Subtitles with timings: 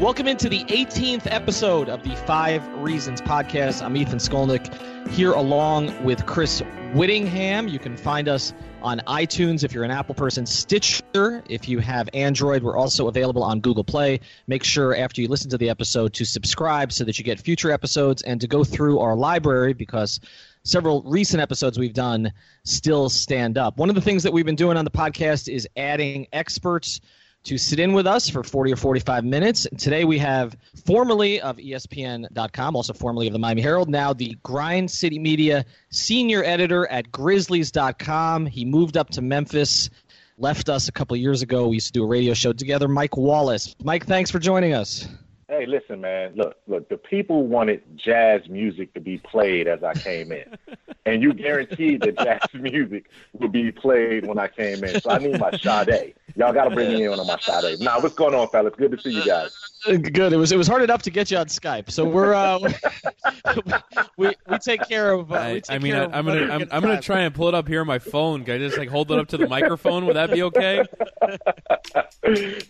[0.00, 3.82] Welcome into the 18th episode of the Five Reasons podcast.
[3.82, 6.60] I'm Ethan Skolnick here along with Chris
[6.92, 7.66] Whittingham.
[7.66, 12.10] You can find us on iTunes if you're an Apple person, Stitcher if you have
[12.12, 12.62] Android.
[12.62, 14.20] We're also available on Google Play.
[14.46, 17.70] Make sure after you listen to the episode to subscribe so that you get future
[17.70, 20.20] episodes and to go through our library because
[20.62, 23.78] several recent episodes we've done still stand up.
[23.78, 27.00] One of the things that we've been doing on the podcast is adding experts
[27.46, 29.68] to sit in with us for 40 or 45 minutes.
[29.78, 34.90] Today we have formerly of ESPN.com, also formerly of the Miami Herald, now the Grind
[34.90, 38.46] City Media senior editor at Grizzlies.com.
[38.46, 39.90] He moved up to Memphis,
[40.38, 41.68] left us a couple years ago.
[41.68, 42.88] We used to do a radio show together.
[42.88, 43.76] Mike Wallace.
[43.82, 45.06] Mike, thanks for joining us.
[45.48, 46.32] Hey, listen, man.
[46.34, 46.88] Look, look.
[46.88, 50.56] The people wanted jazz music to be played as I came in,
[51.06, 55.00] and you guaranteed that jazz music would be played when I came in.
[55.00, 56.14] So I need my Sade.
[56.34, 57.78] Y'all got to bring me in on my Sade.
[57.78, 58.74] Now, what's going on, fellas?
[58.76, 59.56] Good to see you guys.
[59.84, 60.32] Good.
[60.32, 62.58] It was it was hard enough to get you on Skype, so we're uh,
[64.16, 65.30] we we take care of.
[65.30, 67.68] Uh, I, I mean, I, am gonna I'm, I'm gonna try and pull it up
[67.68, 68.44] here on my phone.
[68.44, 70.06] Can I just like hold it up to the microphone?
[70.06, 70.82] Would that be okay?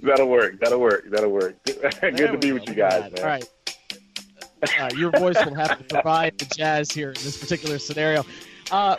[0.02, 0.60] That'll work.
[0.60, 1.06] That'll work.
[1.10, 1.56] That'll work.
[1.64, 3.18] Good to be with you guys, man.
[3.18, 3.44] All right.
[4.80, 8.24] Uh, your voice will have to provide the jazz here in this particular scenario.
[8.70, 8.96] Uh,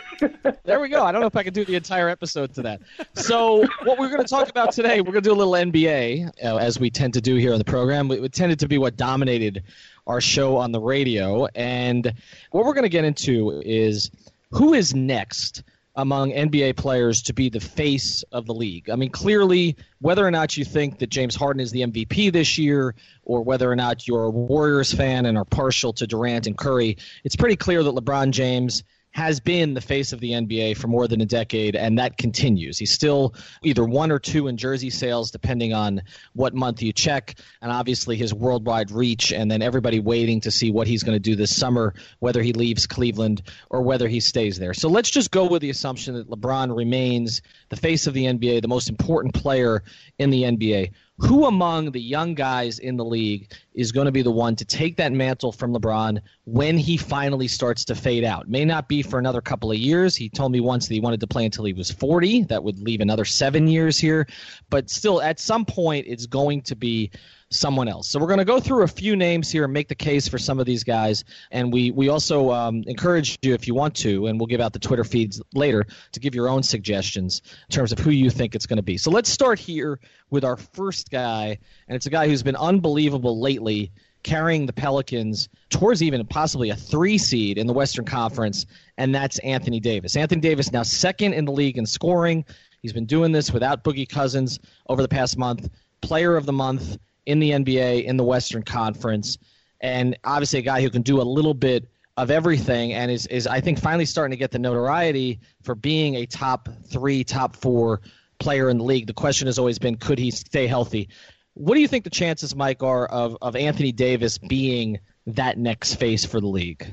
[0.64, 1.04] there we go.
[1.04, 2.80] I don't know if I can do the entire episode to that.
[3.14, 6.30] So, what we're going to talk about today, we're going to do a little NBA,
[6.42, 8.10] uh, as we tend to do here on the program.
[8.10, 9.64] It tended to be what dominated
[10.06, 11.46] our show on the radio.
[11.54, 12.14] And
[12.50, 14.10] what we're going to get into is
[14.50, 15.62] who is next
[15.98, 18.88] among NBA players to be the face of the league.
[18.88, 22.56] I mean, clearly, whether or not you think that James Harden is the MVP this
[22.56, 22.94] year,
[23.24, 26.98] or whether or not you're a Warriors fan and are partial to Durant and Curry,
[27.24, 31.08] it's pretty clear that LeBron James has been the face of the NBA for more
[31.08, 32.78] than a decade, and that continues.
[32.78, 36.02] He's still either one or two in jersey sales, depending on
[36.34, 40.70] what month you check, and obviously his worldwide reach, and then everybody waiting to see
[40.70, 44.58] what he's going to do this summer, whether he leaves Cleveland or whether he stays
[44.58, 44.74] there.
[44.74, 48.62] So let's just go with the assumption that LeBron remains the face of the NBA,
[48.62, 49.82] the most important player
[50.18, 54.22] in the NBA who among the young guys in the league is going to be
[54.22, 58.48] the one to take that mantle from LeBron when he finally starts to fade out?
[58.48, 60.14] May not be for another couple of years.
[60.14, 62.44] He told me once that he wanted to play until he was 40.
[62.44, 64.28] That would leave another seven years here.
[64.70, 67.10] But still, at some point, it's going to be
[67.50, 68.08] someone else.
[68.08, 70.38] So we're going to go through a few names here and make the case for
[70.38, 71.24] some of these guys.
[71.50, 74.72] And we we also um, encourage you if you want to, and we'll give out
[74.72, 78.54] the Twitter feeds later to give your own suggestions in terms of who you think
[78.54, 78.98] it's going to be.
[78.98, 79.98] So let's start here
[80.30, 81.58] with our first guy,
[81.88, 83.92] and it's a guy who's been unbelievable lately.
[84.24, 88.66] Carrying the Pelicans towards even possibly a three seed in the Western Conference,
[88.98, 90.16] and that's Anthony Davis.
[90.16, 92.44] Anthony Davis now second in the league in scoring.
[92.82, 94.58] He's been doing this without Boogie Cousins
[94.88, 95.70] over the past month.
[96.00, 99.36] Player of the month in the NBA in the Western Conference,
[99.82, 103.46] and obviously a guy who can do a little bit of everything and is, is
[103.46, 108.00] I think finally starting to get the notoriety for being a top three, top four
[108.38, 109.06] player in the league.
[109.06, 111.10] The question has always been could he stay healthy?
[111.52, 115.96] What do you think the chances, Mike, are of, of Anthony Davis being that next
[115.96, 116.86] face for the league?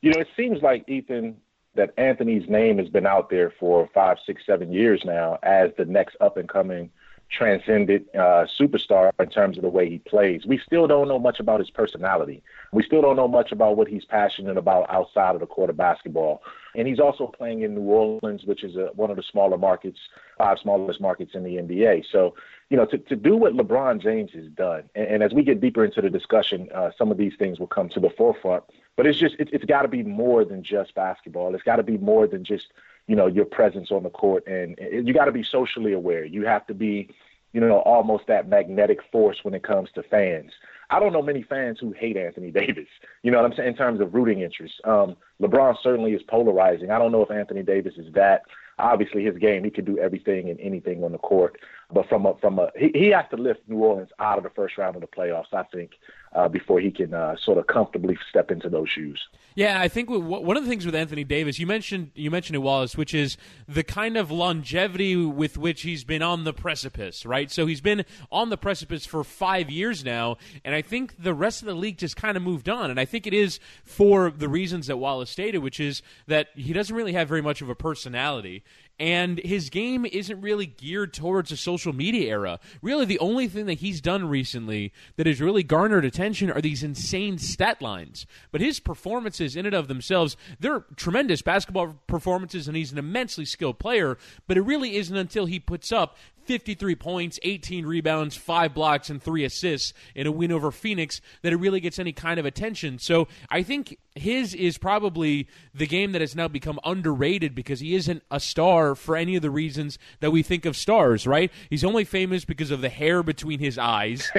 [0.00, 1.36] You know, it seems like, Ethan,
[1.74, 5.84] that Anthony's name has been out there for five, six, seven years now as the
[5.84, 6.90] next up and coming–
[7.32, 10.44] transcended uh, superstar in terms of the way he plays.
[10.46, 12.42] We still don't know much about his personality.
[12.72, 15.76] We still don't know much about what he's passionate about outside of the court of
[15.76, 16.42] basketball.
[16.76, 19.98] And he's also playing in New Orleans, which is a, one of the smaller markets,
[20.38, 22.04] five smallest markets in the NBA.
[22.10, 22.34] So,
[22.70, 25.60] you know, to, to do what LeBron James has done, and, and as we get
[25.60, 28.64] deeper into the discussion, uh, some of these things will come to the forefront.
[28.96, 31.54] But it's just, it, it's got to be more than just basketball.
[31.54, 32.68] It's got to be more than just
[33.06, 36.24] you know, your presence on the court, and, you got to be socially aware.
[36.24, 37.08] You have to be,
[37.52, 40.52] you know, almost that magnetic force when it comes to fans.
[40.90, 42.88] I don't know many fans who hate Anthony Davis.
[43.22, 44.74] You know what I'm saying in terms of rooting interest.
[44.84, 46.90] Um, LeBron certainly is polarizing.
[46.90, 48.42] I don't know if Anthony Davis is that.
[48.78, 51.58] Obviously, his game, he could do everything and anything on the court.
[51.92, 54.50] But from a, from a, he, he has to lift New Orleans out of the
[54.50, 55.92] first round of the playoffs, I think,
[56.34, 59.20] uh, before he can uh, sort of comfortably step into those shoes.
[59.54, 62.60] Yeah, I think one of the things with Anthony Davis, you mentioned you mentioned it,
[62.60, 63.36] Wallace, which is
[63.68, 67.50] the kind of longevity with which he's been on the precipice, right?
[67.50, 71.60] So he's been on the precipice for five years now, and I think the rest
[71.60, 74.48] of the league just kind of moved on, and I think it is for the
[74.48, 77.74] reasons that Wallace stated, which is that he doesn't really have very much of a
[77.74, 78.64] personality,
[78.98, 82.60] and his game isn't really geared towards a social media era.
[82.82, 86.82] Really, the only thing that he's done recently that has really garnered attention are these
[86.82, 88.26] insane stat lines.
[88.50, 93.44] But his performances, in and of themselves, they're tremendous basketball performances, and he's an immensely
[93.44, 94.18] skilled player.
[94.46, 99.22] But it really isn't until he puts up 53 points, 18 rebounds, 5 blocks, and
[99.22, 102.98] 3 assists in a win over Phoenix that it really gets any kind of attention.
[102.98, 107.94] So I think his is probably the game that has now become underrated because he
[107.94, 111.50] isn't a star for any of the reasons that we think of stars, right?
[111.70, 114.30] He's only famous because of the hair between his eyes.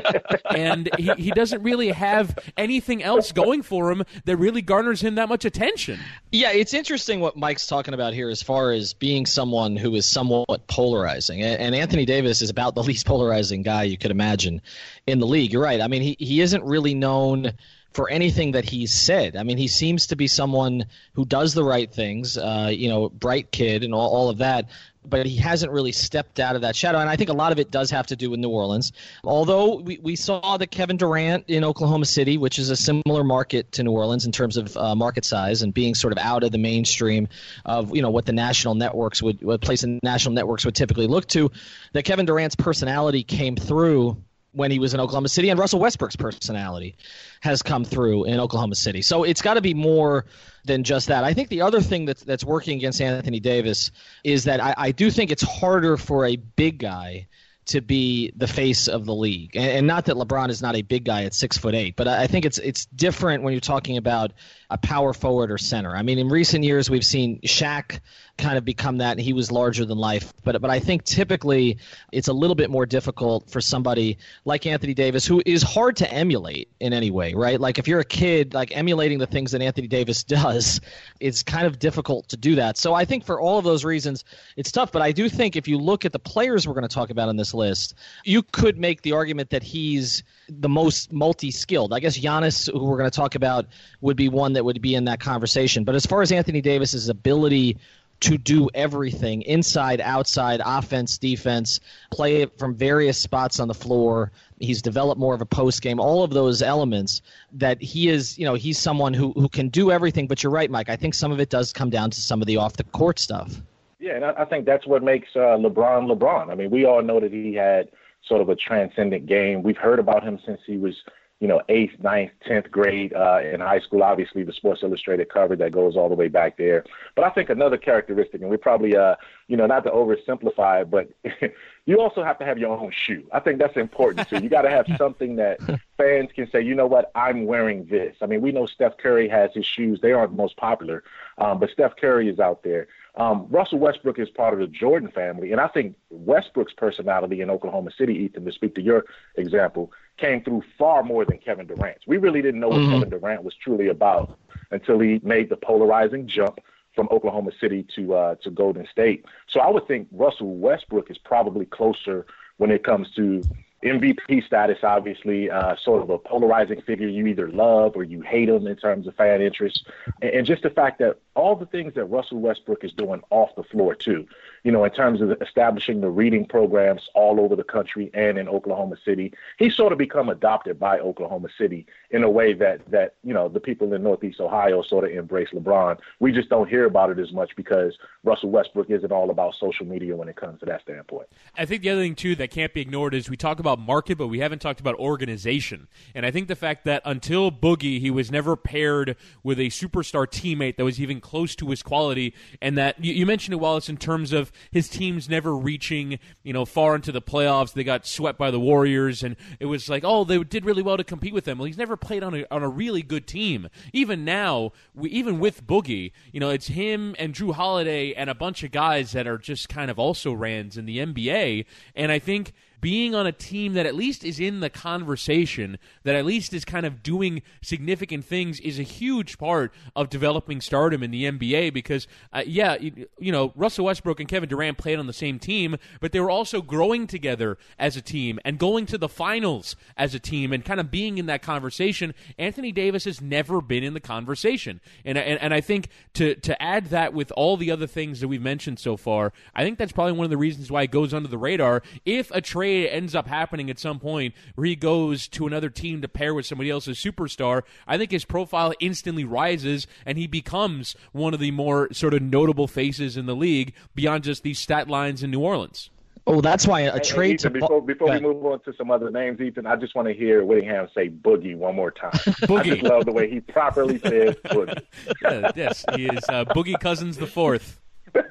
[0.54, 5.16] and he, he doesn't really have anything else going for him that really garners him
[5.16, 5.98] that much attention.
[6.30, 10.06] Yeah, it's interesting what Mike's talking about here as far as being someone who is
[10.06, 11.42] somewhat polarizing.
[11.42, 14.62] And Anthony Davis is about the least polarizing guy you could imagine
[15.06, 15.52] in the league.
[15.52, 15.80] You're right.
[15.80, 17.52] I mean, he, he isn't really known
[17.96, 19.36] for anything that he's said.
[19.36, 20.84] I mean, he seems to be someone
[21.14, 24.68] who does the right things, uh, you know, bright kid and all, all of that.
[25.02, 26.98] But he hasn't really stepped out of that shadow.
[26.98, 28.92] And I think a lot of it does have to do with New Orleans.
[29.24, 33.72] Although we, we saw that Kevin Durant in Oklahoma City, which is a similar market
[33.72, 36.52] to New Orleans in terms of uh, market size and being sort of out of
[36.52, 37.28] the mainstream
[37.64, 41.06] of, you know, what the national networks would, what place the national networks would typically
[41.06, 41.50] look to,
[41.94, 44.22] that Kevin Durant's personality came through
[44.52, 46.96] when he was in Oklahoma City, and Russell Westbrook's personality
[47.40, 49.02] has come through in Oklahoma City.
[49.02, 50.24] So it's got to be more
[50.64, 51.24] than just that.
[51.24, 53.90] I think the other thing that's that's working against Anthony Davis
[54.24, 57.26] is that I, I do think it's harder for a big guy
[57.66, 59.56] to be the face of the league.
[59.56, 62.06] And, and, not that LeBron is not a big guy at six foot eight, but
[62.06, 64.32] I think it's it's different when you're talking about
[64.70, 65.94] a power forward or center.
[65.94, 67.98] I mean, in recent years we've seen Shaq
[68.38, 69.12] kind of become that.
[69.12, 71.78] And he was larger than life, but but I think typically
[72.12, 76.12] it's a little bit more difficult for somebody like Anthony Davis, who is hard to
[76.12, 77.60] emulate in any way, right?
[77.60, 80.80] Like if you're a kid, like emulating the things that Anthony Davis does,
[81.20, 82.76] it's kind of difficult to do that.
[82.76, 84.24] So I think for all of those reasons,
[84.56, 84.92] it's tough.
[84.92, 87.28] But I do think if you look at the players we're going to talk about
[87.28, 87.94] on this list,
[88.24, 91.92] you could make the argument that he's the most multi-skilled.
[91.92, 93.66] I guess Giannis, who we're going to talk about,
[94.00, 95.84] would be one that would be in that conversation.
[95.84, 97.78] But as far as Anthony Davis's ability
[98.20, 101.80] to do everything inside, outside, offense, defense,
[102.10, 104.32] play it from various spots on the floor.
[104.58, 107.20] He's developed more of a post game, all of those elements
[107.52, 110.26] that he is, you know, he's someone who, who can do everything.
[110.26, 110.88] But you're right, Mike.
[110.88, 113.18] I think some of it does come down to some of the off the court
[113.18, 113.60] stuff.
[113.98, 116.50] Yeah, and I, think that's what makes uh, LeBron LeBron.
[116.50, 117.88] I mean, we all know that he had
[118.26, 119.62] sort of a transcendent game.
[119.62, 120.94] We've heard about him since he was
[121.40, 124.02] you know, eighth, ninth, tenth grade uh, in high school.
[124.02, 126.82] Obviously, the Sports Illustrated cover that goes all the way back there.
[127.14, 129.16] But I think another characteristic, and we probably, uh,
[129.46, 131.10] you know, not to oversimplify but
[131.86, 133.26] you also have to have your own shoe.
[133.32, 134.40] I think that's important too.
[134.42, 135.58] You got to have something that
[135.96, 138.16] fans can say, you know what, I'm wearing this.
[138.20, 141.04] I mean, we know Steph Curry has his shoes; they aren't the most popular,
[141.38, 142.88] um, but Steph Curry is out there.
[143.14, 147.48] Um, Russell Westbrook is part of the Jordan family, and I think Westbrook's personality in
[147.48, 149.04] Oklahoma City, Ethan, to speak to your
[149.36, 152.06] example, came through far more than Kevin Durant's.
[152.06, 152.92] We really didn't know what mm-hmm.
[152.92, 154.38] Kevin Durant was truly about
[154.70, 156.60] until he made the polarizing jump
[156.96, 159.24] from Oklahoma City to uh, to Golden State.
[159.48, 162.26] So I would think Russell Westbrook is probably closer
[162.56, 163.42] when it comes to
[163.84, 168.48] MVP status, obviously, uh, sort of a polarizing figure you either love or you hate
[168.48, 169.86] him in terms of fan interest.
[170.22, 173.54] And, and just the fact that all the things that Russell Westbrook is doing off
[173.54, 174.26] the floor, too,
[174.66, 178.48] you know, in terms of establishing the reading programs all over the country and in
[178.48, 179.32] Oklahoma City.
[179.60, 183.48] He's sort of become adopted by Oklahoma City in a way that that you know
[183.48, 186.00] the people in Northeast Ohio sort of embrace LeBron.
[186.18, 189.86] We just don't hear about it as much because Russell Westbrook isn't all about social
[189.86, 191.28] media when it comes to that standpoint.
[191.56, 194.18] I think the other thing too that can't be ignored is we talk about market,
[194.18, 195.86] but we haven't talked about organization.
[196.12, 200.26] And I think the fact that until Boogie, he was never paired with a superstar
[200.26, 202.34] teammate that was even close to his quality.
[202.60, 206.52] And that you, you mentioned it, Wallace, in terms of his teams never reaching you
[206.52, 207.72] know far into the playoffs.
[207.72, 210.96] They got swept by the Warriors, and it was like, oh, they did really well
[210.96, 211.58] to compete with them.
[211.58, 213.68] Well, he's never played on a on a really good team.
[213.92, 218.34] Even now, we, even with Boogie, you know, it's him and Jrue Holiday and a
[218.34, 221.64] bunch of guys that are just kind of also rans in the NBA.
[221.94, 222.52] And I think
[222.86, 226.64] being on a team that at least is in the conversation, that at least is
[226.64, 231.74] kind of doing significant things, is a huge part of developing stardom in the NBA.
[231.74, 235.40] Because, uh, yeah, you, you, know, Russell Westbrook and Kevin Durant played on the same
[235.40, 239.74] team, but they were also growing together as a team and going to the finals
[239.96, 242.14] as a team and kind of being in that conversation.
[242.38, 246.62] Anthony Davis has never been in the conversation, and and, and I think to to
[246.62, 249.90] add that with all the other things that we've mentioned so far, I think that's
[249.90, 251.82] probably one of the reasons why it goes under the radar.
[252.04, 255.70] If a trade trade ends up happening at some point where he goes to another
[255.70, 260.26] team to pair with somebody else's superstar, I think his profile instantly rises and he
[260.26, 264.58] becomes one of the more sort of notable faces in the league beyond just these
[264.58, 265.90] stat lines in New Orleans.
[266.28, 269.12] Oh, that's why a trade Ethan, to before before we move on to some other
[269.12, 272.10] names, Ethan, I just want to hear Whittingham say "boogie" one more time.
[272.10, 272.58] boogie.
[272.58, 274.82] I just love the way he properly says "boogie."
[275.22, 277.80] yeah, yes, he is uh, Boogie Cousins the fourth.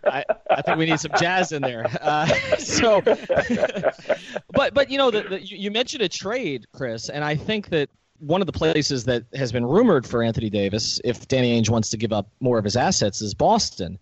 [0.06, 1.86] I, I, think we need some jazz in there.
[2.02, 2.28] Uh,
[2.58, 3.02] so,
[4.52, 7.90] but but you know, the, the, you mentioned a trade, Chris, and I think that
[8.20, 11.90] one of the places that has been rumored for Anthony Davis, if Danny Ainge wants
[11.90, 14.00] to give up more of his assets, is Boston,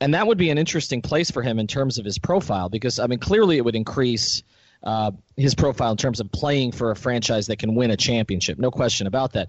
[0.00, 2.98] and that would be an interesting place for him in terms of his profile, because
[2.98, 4.42] I mean, clearly it would increase.
[4.82, 8.56] Uh, his profile in terms of playing for a franchise that can win a championship,
[8.56, 9.48] no question about that.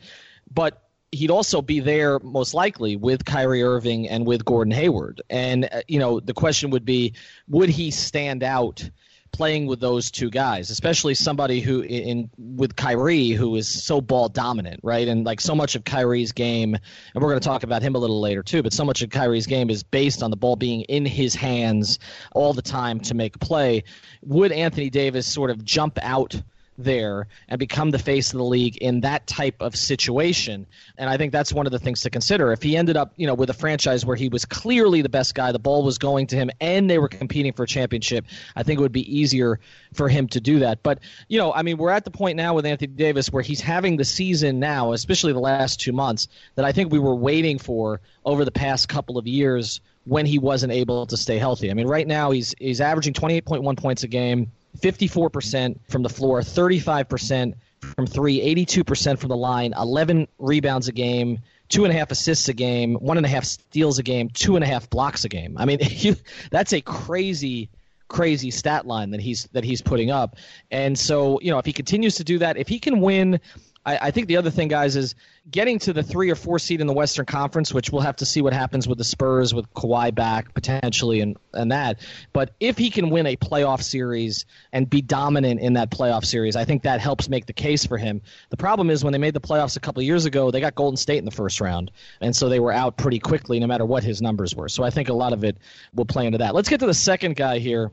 [0.51, 5.21] But he'd also be there most likely with Kyrie Irving and with Gordon Hayward.
[5.29, 7.13] And uh, you know, the question would be,
[7.47, 8.89] would he stand out?
[9.33, 14.29] playing with those two guys, especially somebody who in with Kyrie who is so ball
[14.29, 15.07] dominant, right?
[15.07, 17.99] And like so much of Kyrie's game, and we're going to talk about him a
[17.99, 20.81] little later too, but so much of Kyrie's game is based on the ball being
[20.83, 21.99] in his hands
[22.31, 23.83] all the time to make a play.
[24.23, 26.41] Would Anthony Davis sort of jump out
[26.77, 30.65] there and become the face of the league in that type of situation.
[30.97, 32.51] And I think that's one of the things to consider.
[32.51, 35.35] If he ended up, you know, with a franchise where he was clearly the best
[35.35, 38.63] guy, the ball was going to him, and they were competing for a championship, I
[38.63, 39.59] think it would be easier
[39.93, 40.83] for him to do that.
[40.83, 43.61] But, you know, I mean, we're at the point now with Anthony Davis where he's
[43.61, 47.57] having the season now, especially the last two months, that I think we were waiting
[47.59, 51.69] for over the past couple of years when he wasn't able to stay healthy.
[51.69, 54.51] I mean, right now he's he's averaging 28.1 points a game.
[54.81, 61.39] 54% from the floor, 35% from three, 82% from the line, 11 rebounds a game,
[61.69, 64.55] two and a half assists a game, one and a half steals a game, two
[64.55, 65.57] and a half blocks a game.
[65.57, 65.79] I mean,
[66.51, 67.69] that's a crazy,
[68.07, 70.37] crazy stat line that he's that he's putting up.
[70.71, 73.39] And so, you know, if he continues to do that, if he can win
[73.87, 75.15] I, I, think the other thing, guys, is
[75.49, 78.25] getting to the three or four seed in the Western Conference, which we'll have to
[78.25, 82.01] see what happens with the Spurs, with Kawhi back potentially, and and that.
[82.33, 86.57] But if he can win a playoff series and be dominant in that playoff series,
[86.57, 88.21] I think that helps make the case for him.
[88.49, 90.97] The problem is when they made the playoffs a couple years ago, they got Golden
[90.97, 91.89] State in the first round,
[92.19, 94.67] and so they were out pretty quickly, no matter what his numbers were.
[94.67, 95.57] So I think a lot of it
[95.95, 96.53] will play into that.
[96.53, 97.91] Let's get to the second guy here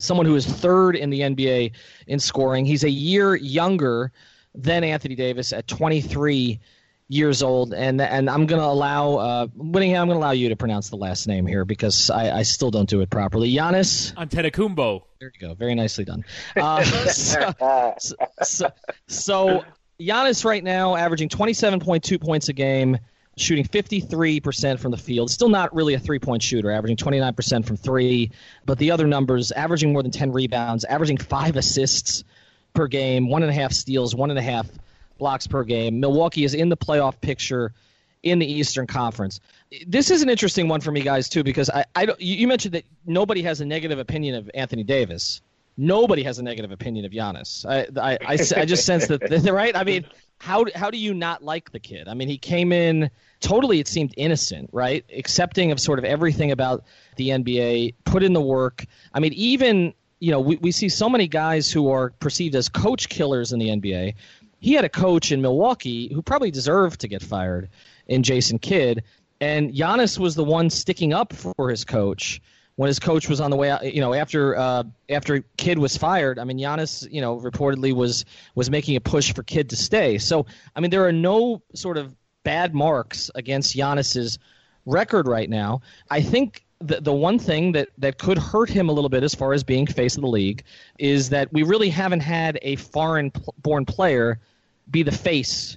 [0.00, 1.72] someone who is third in the NBA
[2.06, 2.64] in scoring.
[2.64, 4.12] He's a year younger
[4.54, 6.60] then Anthony Davis at 23
[7.08, 10.02] years old, and and I'm going to allow uh, Whittingham.
[10.02, 12.70] I'm going to allow you to pronounce the last name here because I, I still
[12.70, 13.52] don't do it properly.
[13.52, 15.02] Giannis Antetokounmpo.
[15.20, 15.54] There you go.
[15.54, 16.24] Very nicely done.
[16.56, 17.52] Uh, so,
[18.42, 18.70] so,
[19.06, 19.64] so
[20.00, 22.98] Giannis right now averaging 27.2 points a game.
[23.36, 25.30] Shooting 53% from the field.
[25.30, 28.32] Still not really a three point shooter, averaging 29% from three.
[28.66, 32.24] But the other numbers averaging more than 10 rebounds, averaging five assists,
[32.74, 34.66] per game, one and a half steals, one and a half
[35.18, 36.00] blocks per game.
[36.00, 37.72] Milwaukee is in the playoff picture
[38.22, 39.40] in the Eastern Conference.
[39.86, 42.84] This is an interesting one for me, guys, too, because I, I you mentioned that
[43.06, 45.40] nobody has a negative opinion of Anthony Davis.
[45.76, 47.64] Nobody has a negative opinion of Giannis.
[47.64, 49.22] I, I, I, I just sense that,
[49.52, 49.76] right?
[49.76, 50.06] I mean,
[50.38, 52.08] how, how do you not like the kid?
[52.08, 53.10] I mean, he came in
[53.40, 55.04] totally, it seemed innocent, right?
[55.16, 56.84] Accepting of sort of everything about
[57.16, 58.84] the NBA, put in the work.
[59.14, 62.68] I mean, even you know, we, we see so many guys who are perceived as
[62.68, 64.14] coach killers in the NBA.
[64.60, 67.68] He had a coach in Milwaukee who probably deserved to get fired
[68.06, 69.04] in Jason Kidd.
[69.40, 72.40] And Giannis was the one sticking up for his coach
[72.74, 73.92] when his coach was on the way out.
[73.92, 78.24] You know, after uh, after Kidd was fired, I mean, Giannis, you know, reportedly was
[78.56, 80.18] was making a push for Kidd to stay.
[80.18, 84.38] So, I mean, there are no sort of bad marks against Giannis's
[84.86, 85.82] record right now.
[86.10, 89.34] I think the, the one thing that, that could hurt him a little bit as
[89.34, 90.62] far as being face of the league
[90.98, 94.38] is that we really haven't had a foreign born player
[94.90, 95.76] be the face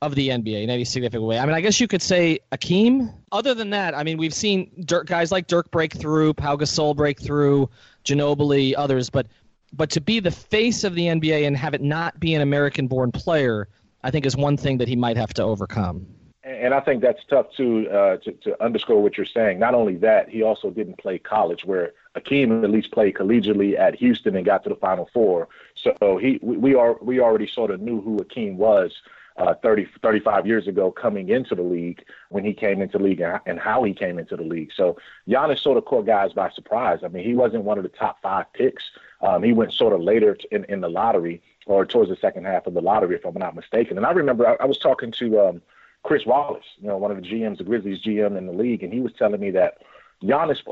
[0.00, 1.38] of the NBA in any significant way.
[1.38, 3.12] I mean, I guess you could say Hakeem.
[3.32, 6.96] Other than that, I mean, we've seen Dirk, guys like Dirk break through, Pau Gasol
[6.96, 7.68] break through,
[8.04, 9.26] Ginobili, others, but
[9.74, 13.12] but to be the face of the NBA and have it not be an American-born
[13.12, 13.68] player,
[14.02, 16.06] I think is one thing that he might have to overcome.
[16.48, 19.58] And I think that's tough too uh, to, to underscore what you're saying.
[19.58, 23.94] Not only that, he also didn't play college, where Hakeem at least played collegiately at
[23.96, 25.48] Houston and got to the Final Four.
[25.74, 28.92] So he we, we are we already sort of knew who Hakeem was
[29.36, 33.22] uh, 30, 35 years ago coming into the league when he came into the league
[33.46, 34.72] and how he came into the league.
[34.74, 34.96] So
[35.28, 37.00] Giannis sort of caught guys by surprise.
[37.04, 38.84] I mean, he wasn't one of the top five picks.
[39.20, 42.66] Um, he went sort of later in, in the lottery or towards the second half
[42.66, 43.96] of the lottery, if I'm not mistaken.
[43.96, 45.62] And I remember I, I was talking to um,
[46.02, 48.92] Chris Wallace, you know, one of the GMs, the Grizzlies GM in the league, and
[48.92, 49.78] he was telling me that
[50.22, 50.62] Giannis,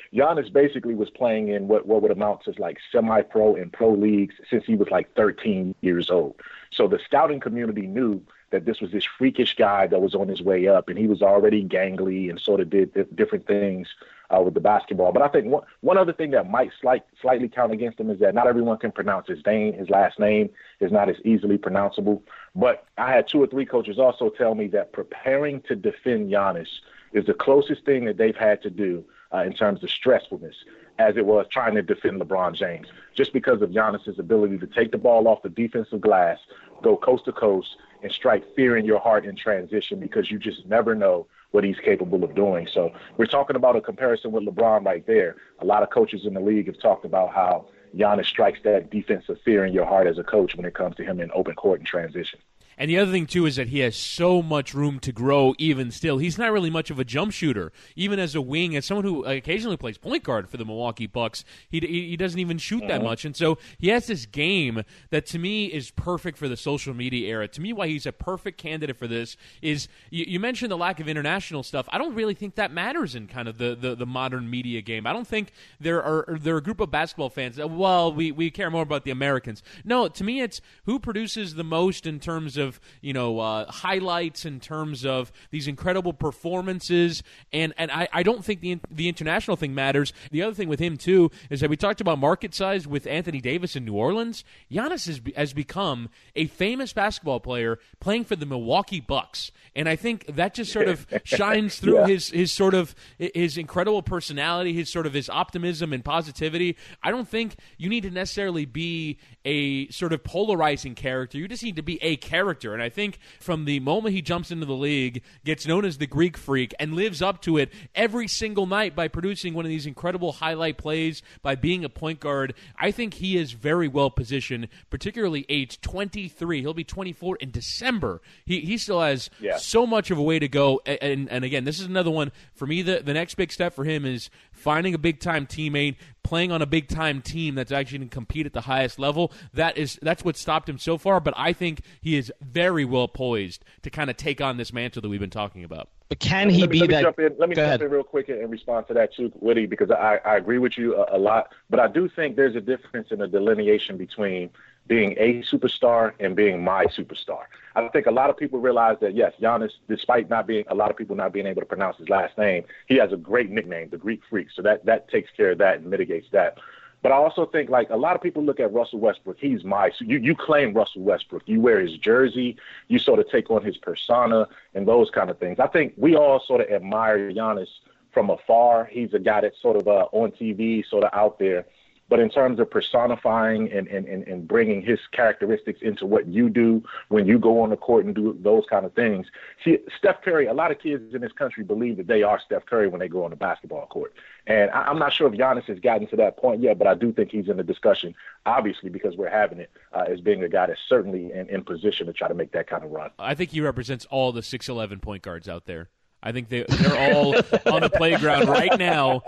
[0.14, 4.34] Giannis basically was playing in what, what would amount to like semi-pro and pro leagues
[4.48, 6.36] since he was like 13 years old.
[6.72, 10.40] So the scouting community knew that this was this freakish guy that was on his
[10.40, 13.88] way up, and he was already gangly and sort of did different things
[14.30, 15.12] uh, with the basketball.
[15.12, 18.18] But I think one, one other thing that might slight, slightly count against him is
[18.20, 19.74] that not everyone can pronounce his name.
[19.74, 22.22] His last name is not as easily pronounceable.
[22.54, 26.68] But I had two or three coaches also tell me that preparing to defend Giannis
[27.12, 30.54] is the closest thing that they've had to do uh, in terms of stressfulness
[30.98, 34.92] as it was trying to defend LeBron James, just because of Giannis's ability to take
[34.92, 36.38] the ball off the defensive glass,
[36.82, 40.66] go coast to coast, and strike fear in your heart in transition because you just
[40.66, 42.68] never know what he's capable of doing.
[42.70, 45.36] So we're talking about a comparison with LeBron right there.
[45.60, 47.64] A lot of coaches in the league have talked about how
[47.96, 51.02] Giannis strikes that defensive fear in your heart as a coach when it comes to
[51.02, 52.40] him in open court and transition.
[52.78, 55.54] And the other thing too is that he has so much room to grow.
[55.58, 57.72] Even still, he's not really much of a jump shooter.
[57.94, 61.44] Even as a wing, as someone who occasionally plays point guard for the Milwaukee Bucks,
[61.68, 63.04] he he doesn't even shoot that uh-huh.
[63.04, 63.24] much.
[63.24, 67.28] And so he has this game that to me is perfect for the social media
[67.28, 67.48] era.
[67.48, 71.00] To me, why he's a perfect candidate for this is you, you mentioned the lack
[71.00, 71.88] of international stuff.
[71.90, 75.06] I don't really think that matters in kind of the, the, the modern media game.
[75.06, 77.56] I don't think there are there are a group of basketball fans.
[77.56, 79.62] That, well, we we care more about the Americans.
[79.84, 83.70] No, to me, it's who produces the most in terms of of you know uh,
[83.70, 89.08] highlights in terms of these incredible performances, and and I, I don't think the the
[89.08, 90.12] international thing matters.
[90.30, 93.40] The other thing with him too is that we talked about market size with Anthony
[93.40, 94.44] Davis in New Orleans.
[94.70, 99.96] Giannis has, has become a famous basketball player playing for the Milwaukee Bucks, and I
[99.96, 102.06] think that just sort of shines through yeah.
[102.08, 106.76] his his sort of his incredible personality, his sort of his optimism and positivity.
[107.02, 111.38] I don't think you need to necessarily be a sort of polarizing character.
[111.38, 112.55] You just need to be a character.
[112.64, 116.06] And I think from the moment he jumps into the league, gets known as the
[116.06, 119.86] Greek freak, and lives up to it every single night by producing one of these
[119.86, 124.68] incredible highlight plays, by being a point guard, I think he is very well positioned,
[124.90, 126.60] particularly age 23.
[126.60, 128.20] He'll be 24 in December.
[128.44, 129.56] He, he still has yeah.
[129.56, 130.80] so much of a way to go.
[130.86, 132.82] And, and, and again, this is another one for me.
[132.82, 136.62] The, the next big step for him is finding a big time teammate, playing on
[136.62, 139.32] a big time team that's actually going to compete at the highest level.
[139.54, 141.20] That is that's what stopped him so far.
[141.20, 145.02] But I think he is very well poised to kind of take on this mantle
[145.02, 145.88] that we've been talking about.
[146.08, 146.96] But can he let me, be let that?
[146.96, 147.82] Me jump in, let me Go jump ahead.
[147.82, 150.94] in real quick and respond to that too, Woody, because I, I agree with you
[150.94, 151.52] a, a lot.
[151.68, 154.50] But I do think there's a difference in the delineation between
[154.86, 157.44] being a superstar and being my superstar.
[157.74, 160.90] I think a lot of people realize that yes, Giannis, despite not being a lot
[160.90, 163.90] of people not being able to pronounce his last name, he has a great nickname,
[163.90, 164.48] the Greek Freak.
[164.54, 166.58] So that that takes care of that and mitigates that.
[167.02, 169.36] But I also think like a lot of people look at Russell Westbrook.
[169.38, 171.42] He's my so you you claim Russell Westbrook.
[171.46, 172.56] You wear his jersey.
[172.88, 175.60] You sort of take on his persona and those kind of things.
[175.60, 177.68] I think we all sort of admire Giannis
[178.12, 178.86] from afar.
[178.86, 181.66] He's a guy that's sort of uh, on TV, sort of out there.
[182.08, 186.48] But in terms of personifying and, and, and, and bringing his characteristics into what you
[186.48, 189.26] do when you go on the court and do those kind of things,
[189.64, 192.66] see, Steph Curry, a lot of kids in this country believe that they are Steph
[192.66, 194.14] Curry when they go on the basketball court.
[194.46, 196.94] And I, am not sure if Giannis has gotten to that point yet, but I
[196.94, 198.14] do think he's in the discussion,
[198.44, 202.06] obviously, because we're having it uh, as being a guy that's certainly in, in position
[202.06, 203.10] to try to make that kind of run.
[203.18, 205.88] I think he represents all the 6'11 point guards out there.
[206.26, 207.36] I think they, they're all
[207.72, 209.22] on the playground right now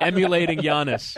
[0.00, 1.16] emulating Giannis.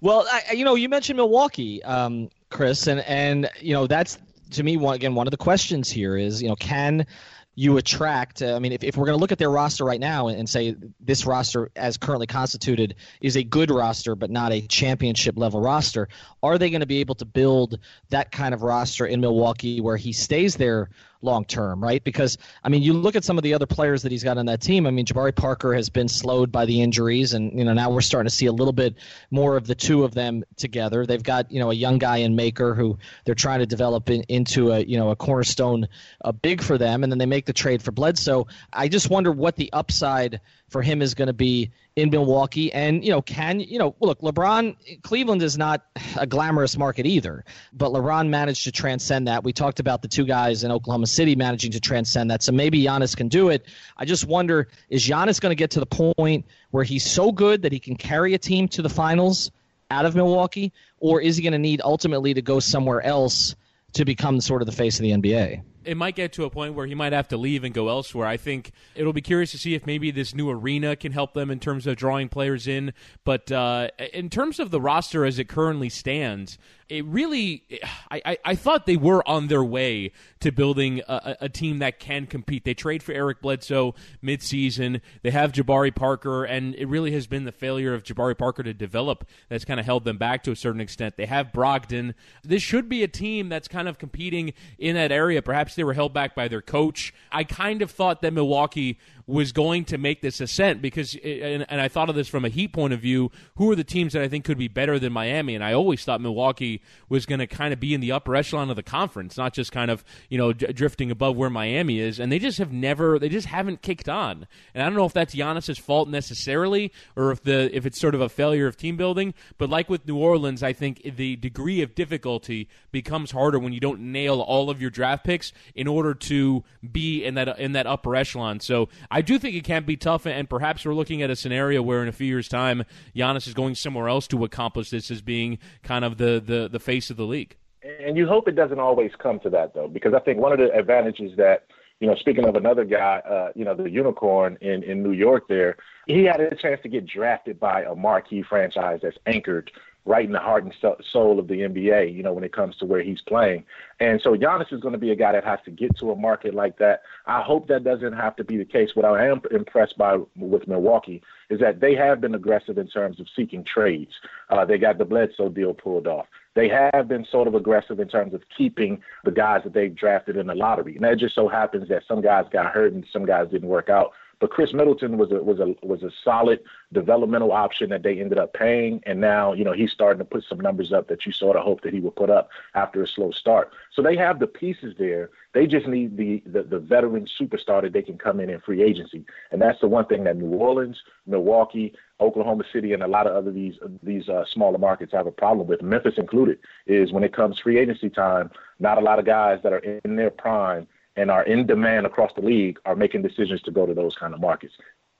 [0.00, 4.18] well, I, you know, you mentioned Milwaukee, um, Chris, and and you know that's
[4.52, 7.06] to me one, again one of the questions here is you know can
[7.54, 10.00] you attract uh, i mean if, if we're going to look at their roster right
[10.00, 14.52] now and, and, say this roster as currently constituted is a good roster but not
[14.52, 16.08] a championship level roster
[16.42, 17.78] are they going to be able to build
[18.10, 20.90] that kind of roster in milwaukee where he stays there
[21.22, 22.02] long term, right?
[22.02, 24.46] Because I mean, you look at some of the other players that he's got on
[24.46, 24.86] that team.
[24.86, 28.00] I mean, Jabari Parker has been slowed by the injuries, and you know now we're
[28.00, 28.96] starting to see a little bit
[29.30, 31.06] more of the two of them together.
[31.06, 34.22] They've got you know a young guy in Maker who they're trying to develop in,
[34.28, 35.88] into a you know a cornerstone,
[36.20, 38.46] a big for them, and then they make the trade for Bledsoe.
[38.72, 40.40] I just wonder what the upside
[40.72, 42.72] for him is going to be in Milwaukee.
[42.72, 45.84] And, you know, can, you know, look, LeBron, Cleveland is not
[46.16, 49.44] a glamorous market either, but LeBron managed to transcend that.
[49.44, 52.42] We talked about the two guys in Oklahoma City managing to transcend that.
[52.42, 53.66] So maybe Giannis can do it.
[53.96, 57.62] I just wonder is Giannis going to get to the point where he's so good
[57.62, 59.50] that he can carry a team to the finals
[59.90, 63.54] out of Milwaukee, or is he going to need ultimately to go somewhere else
[63.92, 65.62] to become sort of the face of the NBA?
[65.84, 68.26] It might get to a point where he might have to leave and go elsewhere.
[68.26, 71.50] I think it'll be curious to see if maybe this new arena can help them
[71.50, 72.92] in terms of drawing players in.
[73.24, 77.64] But uh, in terms of the roster as it currently stands, it really,
[78.10, 82.26] I, I, thought they were on their way to building a, a, team that can
[82.26, 82.64] compete.
[82.64, 85.00] They trade for Eric Bledsoe midseason.
[85.22, 88.74] They have Jabari Parker, and it really has been the failure of Jabari Parker to
[88.74, 91.16] develop that's kind of held them back to a certain extent.
[91.16, 92.14] They have Brogdon.
[92.42, 95.42] This should be a team that's kind of competing in that area.
[95.42, 97.14] Perhaps they were held back by their coach.
[97.30, 101.80] I kind of thought that Milwaukee was going to make this ascent because, and, and
[101.80, 104.22] I thought of this from a Heat point of view, who are the teams that
[104.22, 105.54] I think could be better than Miami?
[105.54, 108.70] And I always thought Milwaukee was going to kind of be in the upper echelon
[108.70, 112.18] of the conference, not just kind of, you know, d- drifting above where Miami is.
[112.18, 114.46] And they just have never, they just haven't kicked on.
[114.74, 118.14] And I don't know if that's Giannis's fault necessarily or if the, if it's sort
[118.14, 119.34] of a failure of team building.
[119.58, 123.80] But like with New Orleans, I think the degree of difficulty becomes harder when you
[123.80, 127.86] don't nail all of your draft picks in order to be in that, in that
[127.86, 128.60] upper echelon.
[128.60, 131.82] So I do think it can be tough, and perhaps we're looking at a scenario
[131.82, 135.20] where in a few years' time, Giannis is going somewhere else to accomplish this as
[135.20, 137.56] being kind of the, the, the face of the league.
[138.00, 140.58] And you hope it doesn't always come to that, though, because I think one of
[140.58, 141.66] the advantages that
[142.00, 145.46] you know, speaking of another guy, uh, you know, the unicorn in, in New York
[145.48, 145.76] there,
[146.08, 149.70] he had a chance to get drafted by a marquee franchise that's anchored
[150.04, 150.74] right in the heart and
[151.12, 153.64] soul of the NBA, you know, when it comes to where he's playing.
[154.00, 156.16] And so Giannis is going to be a guy that has to get to a
[156.16, 157.02] market like that.
[157.26, 158.90] I hope that doesn't have to be the case.
[158.94, 163.20] What I am impressed by with Milwaukee is that they have been aggressive in terms
[163.20, 164.12] of seeking trades.
[164.50, 166.26] Uh, they got the Bledsoe deal pulled off.
[166.54, 170.36] They have been sort of aggressive in terms of keeping the guys that they've drafted
[170.36, 170.96] in the lottery.
[170.96, 173.88] And that just so happens that some guys got hurt and some guys didn't work
[173.88, 174.12] out.
[174.42, 178.38] But Khris Middleton was a was a was a solid developmental option that they ended
[178.38, 181.30] up paying, and now you know he's starting to put some numbers up that you
[181.30, 183.70] sort of hope that he would put up after a slow start.
[183.92, 185.30] So they have the pieces there.
[185.54, 188.82] They just need the the, the veteran superstar that they can come in in free
[188.82, 193.28] agency, and that's the one thing that New Orleans, Milwaukee, Oklahoma City, and a lot
[193.28, 197.22] of other these these uh, smaller markets have a problem with, Memphis included, is when
[197.22, 198.50] it comes free agency time,
[198.80, 202.32] not a lot of guys that are in their prime and are in demand across
[202.34, 204.74] the league are making decisions to go to those kind of markets.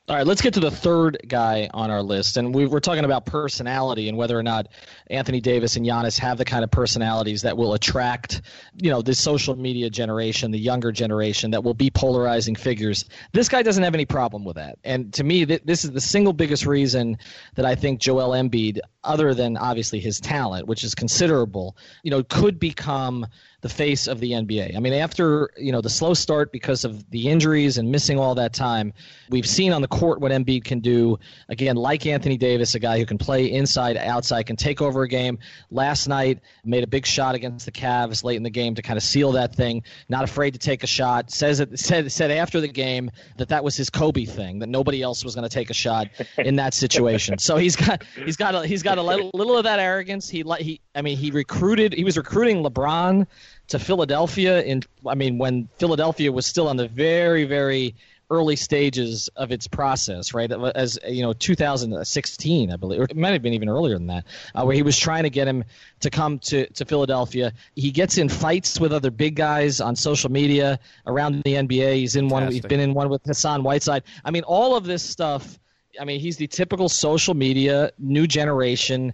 [0.09, 3.05] All right, let's get to the third guy on our list, and we, are talking
[3.05, 4.67] about personality and whether or not
[5.07, 8.43] Anthony Davis and Giannis have the kind of personalities that will attract,
[8.77, 13.05] you know, this social media generation, the younger generation that will be polarizing figures.
[13.31, 16.01] This guy doesn't have any problem with that, and to me, th- this is the
[16.01, 17.17] single biggest reason
[17.55, 22.25] that I think Joel Embiid, other than obviously his talent, which is considerable, you know,
[22.25, 23.25] could become
[23.63, 24.77] the face of the NBA.
[24.77, 28.35] I mean, after you know the slow start because of the injuries and missing all
[28.35, 28.93] that time,
[29.31, 31.19] we've seen on the court what Embiid can do.
[31.49, 35.09] Again, like Anthony Davis, a guy who can play inside, outside, can take over a
[35.09, 35.39] game.
[35.71, 38.97] Last night, made a big shot against the Cavs late in the game to kind
[38.97, 39.85] of seal that thing.
[40.09, 41.31] Not afraid to take a shot.
[41.31, 44.59] Says it said said after the game that that was his Kobe thing.
[44.59, 47.39] That nobody else was going to take a shot in that situation.
[47.39, 50.29] so he's got he's got a, he's got a little, little of that arrogance.
[50.29, 53.29] He he I mean he recruited he was recruiting LeBron
[53.73, 57.95] to Philadelphia in I mean when Philadelphia was still on the very very
[58.31, 60.51] early stages of its process, right?
[60.75, 64.25] As you know, 2016, I believe, or it might have been even earlier than that,
[64.55, 65.65] uh, where he was trying to get him
[66.01, 67.53] to come to, to Philadelphia.
[67.77, 71.97] He gets in fights with other big guys on social media around the NBA.
[71.97, 72.33] He's in Fantastic.
[72.33, 72.53] one.
[72.53, 74.03] He's been in one with Hassan Whiteside.
[74.25, 75.59] I mean, all of this stuff.
[76.01, 79.13] I mean, he's the typical social media new generation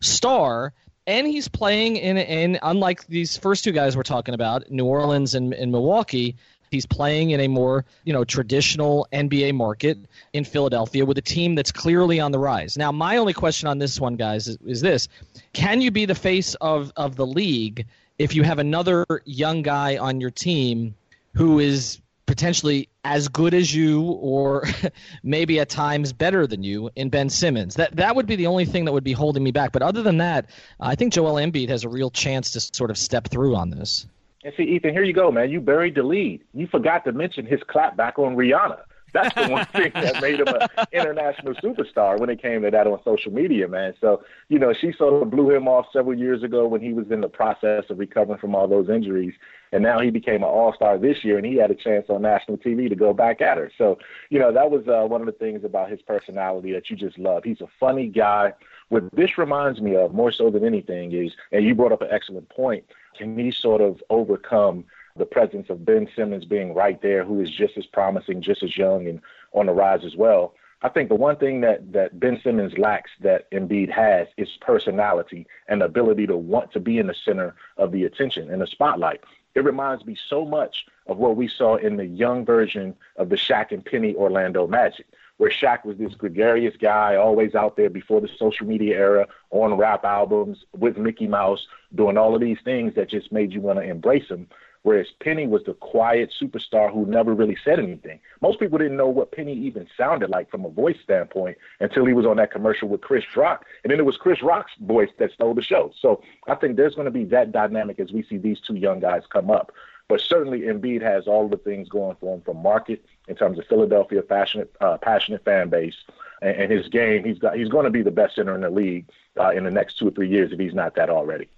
[0.00, 0.74] star
[1.08, 5.34] and he's playing in in unlike these first two guys we're talking about, New Orleans
[5.34, 6.36] and, and Milwaukee.
[6.70, 9.96] He's playing in a more, you know, traditional NBA market
[10.34, 12.76] in Philadelphia with a team that's clearly on the rise.
[12.76, 15.08] Now, my only question on this one, guys, is, is this:
[15.54, 17.86] Can you be the face of of the league
[18.18, 20.94] if you have another young guy on your team
[21.32, 24.64] who is potentially as good as you or
[25.24, 27.74] maybe at times better than you in Ben Simmons.
[27.74, 29.72] That that would be the only thing that would be holding me back.
[29.72, 32.98] But other than that, I think Joel Embiid has a real chance to sort of
[32.98, 34.06] step through on this.
[34.44, 35.50] And see, Ethan, here you go, man.
[35.50, 36.44] You buried the lead.
[36.54, 38.78] You forgot to mention his clap back on Rihanna.
[39.12, 42.86] That's the one thing that made him an international superstar when it came to that
[42.86, 43.94] on social media, man.
[44.00, 47.10] So, you know, she sort of blew him off several years ago when he was
[47.10, 49.32] in the process of recovering from all those injuries.
[49.72, 52.22] And now he became an all star this year, and he had a chance on
[52.22, 53.70] national TV to go back at her.
[53.78, 56.96] So, you know, that was uh, one of the things about his personality that you
[56.96, 57.44] just love.
[57.44, 58.52] He's a funny guy.
[58.88, 62.08] What this reminds me of more so than anything is, and you brought up an
[62.10, 62.84] excellent point,
[63.16, 64.84] can he sort of overcome
[65.18, 68.76] the presence of Ben Simmons being right there, who is just as promising, just as
[68.76, 69.20] young, and
[69.52, 70.54] on the rise as well.
[70.80, 75.46] I think the one thing that, that Ben Simmons lacks that Embiid has is personality
[75.66, 78.66] and the ability to want to be in the center of the attention and the
[78.66, 79.24] spotlight.
[79.56, 83.34] It reminds me so much of what we saw in the young version of the
[83.34, 85.06] Shaq and Penny Orlando Magic,
[85.38, 89.74] where Shaq was this gregarious guy, always out there before the social media era, on
[89.74, 93.80] rap albums with Mickey Mouse, doing all of these things that just made you want
[93.80, 94.46] to embrace him.
[94.88, 98.20] Whereas Penny was the quiet superstar who never really said anything.
[98.40, 102.14] Most people didn't know what Penny even sounded like from a voice standpoint until he
[102.14, 103.66] was on that commercial with Chris Rock.
[103.84, 105.92] And then it was Chris Rock's voice that stole the show.
[106.00, 108.98] So I think there's going to be that dynamic as we see these two young
[108.98, 109.72] guys come up.
[110.08, 113.66] But certainly Embiid has all the things going for him from market in terms of
[113.66, 115.96] Philadelphia, passionate, uh, passionate fan base,
[116.40, 117.24] and, and, his game.
[117.24, 119.04] He's got he's going to be the best center in the league
[119.38, 121.48] uh, in the next two or three years if he's not that already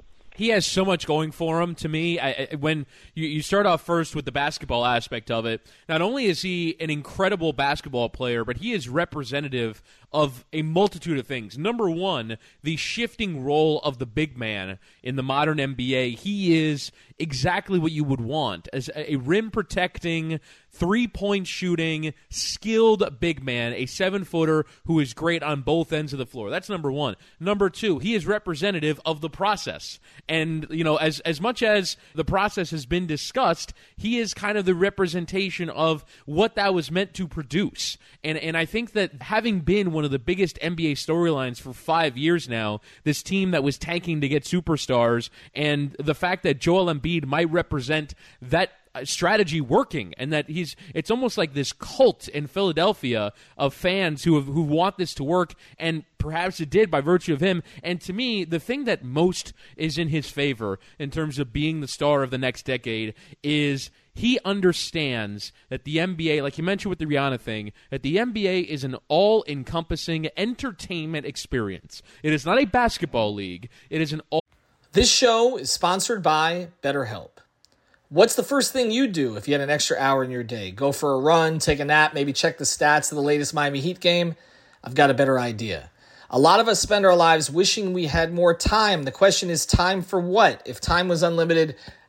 [0.40, 2.18] he has so much going for him to me.
[2.18, 6.24] I, when you, you start off first with the basketball aspect of it, not only
[6.24, 11.56] is he an incredible basketball player, but he is representative of a multitude of things.
[11.56, 16.18] Number one, the shifting role of the big man in the modern NBA.
[16.18, 20.40] He is exactly what you would want as a rim protecting,
[20.72, 26.12] three point shooting, skilled big man, a seven footer who is great on both ends
[26.12, 26.50] of the floor.
[26.50, 27.16] That's number one.
[27.38, 30.00] Number two, he is representative of the process.
[30.28, 34.56] And, you know, as, as much as the process has been discussed, he is kind
[34.56, 37.98] of the representation of what that was meant to produce.
[38.24, 42.16] And, and I think that having been one of the biggest NBA storylines for five
[42.16, 42.80] years now.
[43.04, 47.50] This team that was tanking to get superstars, and the fact that Joel Embiid might
[47.50, 53.32] represent that uh, strategy working and that he's it's almost like this cult in Philadelphia
[53.58, 57.32] of fans who have, who want this to work and perhaps it did by virtue
[57.32, 61.38] of him and to me the thing that most is in his favor in terms
[61.38, 66.58] of being the star of the next decade is he understands that the NBA, like
[66.58, 72.02] you mentioned with the Rihanna thing, that the NBA is an all encompassing entertainment experience.
[72.22, 74.44] It is not a basketball league, it is an all.
[74.92, 77.30] This show is sponsored by BetterHelp.
[78.08, 80.72] What's the first thing you do if you had an extra hour in your day?
[80.72, 83.80] Go for a run, take a nap, maybe check the stats of the latest Miami
[83.80, 84.34] Heat game?
[84.82, 85.90] I've got a better idea.
[86.28, 89.04] A lot of us spend our lives wishing we had more time.
[89.04, 90.62] The question is time for what?
[90.64, 91.76] If time was unlimited,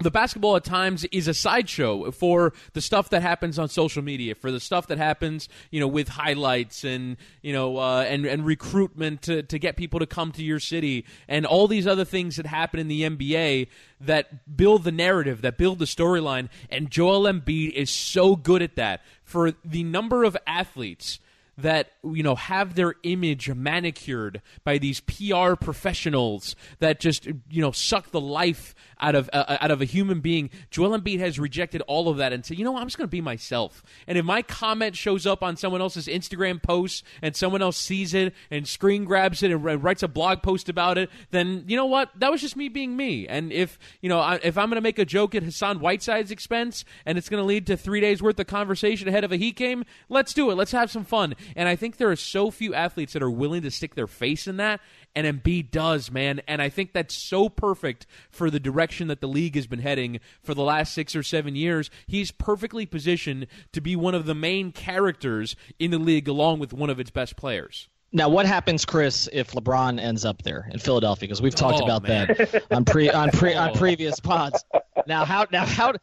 [0.00, 4.34] the basketball at times is a sideshow for the stuff that happens on social media,
[4.34, 8.46] for the stuff that happens, you know, with highlights and you know, uh, and and
[8.46, 12.36] recruitment to to get people to come to your city, and all these other things
[12.36, 13.68] that happen in the NBA
[14.00, 16.48] that build the narrative, that build the storyline.
[16.70, 19.02] And Joel Embiid is so good at that.
[19.24, 21.18] For the number of athletes
[21.58, 27.72] that you know have their image manicured by these PR professionals that just you know
[27.72, 30.50] suck the life out of uh, out of a human being.
[30.70, 32.80] Joel Embiid has rejected all of that and said, you know, what?
[32.80, 33.82] I'm just going to be myself.
[34.06, 38.14] And if my comment shows up on someone else's Instagram post and someone else sees
[38.14, 41.86] it and screen grabs it and writes a blog post about it, then you know
[41.86, 42.10] what?
[42.16, 43.26] That was just me being me.
[43.26, 46.84] And if you know, if I'm going to make a joke at Hassan Whiteside's expense
[47.04, 49.56] and it's going to lead to three days worth of conversation ahead of a Heat
[49.56, 50.54] game, let's do it.
[50.54, 51.34] Let's have some fun.
[51.56, 54.46] And I think there are so few athletes that are willing to stick their face
[54.46, 54.80] in that
[55.14, 56.40] and Embiid does, man.
[56.46, 60.20] And I think that's so perfect for the direction that the league has been heading
[60.42, 61.90] for the last six or seven years.
[62.06, 66.72] He's perfectly positioned to be one of the main characters in the league, along with
[66.72, 67.88] one of its best players.
[68.12, 71.26] Now, what happens, Chris, if LeBron ends up there in Philadelphia?
[71.26, 72.28] Because we've talked Oh, about man.
[72.38, 74.64] that on pre on pre on previous pods.
[75.06, 75.94] Now, how now how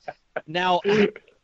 [0.46, 0.82] now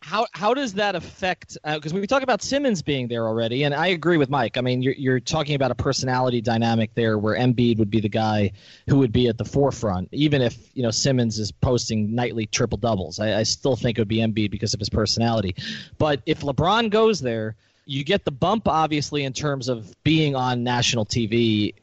[0.02, 1.58] how how does that affect?
[1.64, 4.58] Uh, because we talk about Simmons being there already, and I agree with Mike.
[4.58, 8.10] I mean, you're you're talking about a personality dynamic there, where Embiid would be the
[8.10, 8.52] guy
[8.90, 12.78] who would be at the forefront, even if you know Simmons is posting nightly triple
[12.78, 13.20] doubles.
[13.20, 15.56] I, I still think it would be Embiid because of his personality.
[16.00, 20.64] But if LeBron goes there, you get the bump obviously in terms of being on
[20.64, 21.76] national TV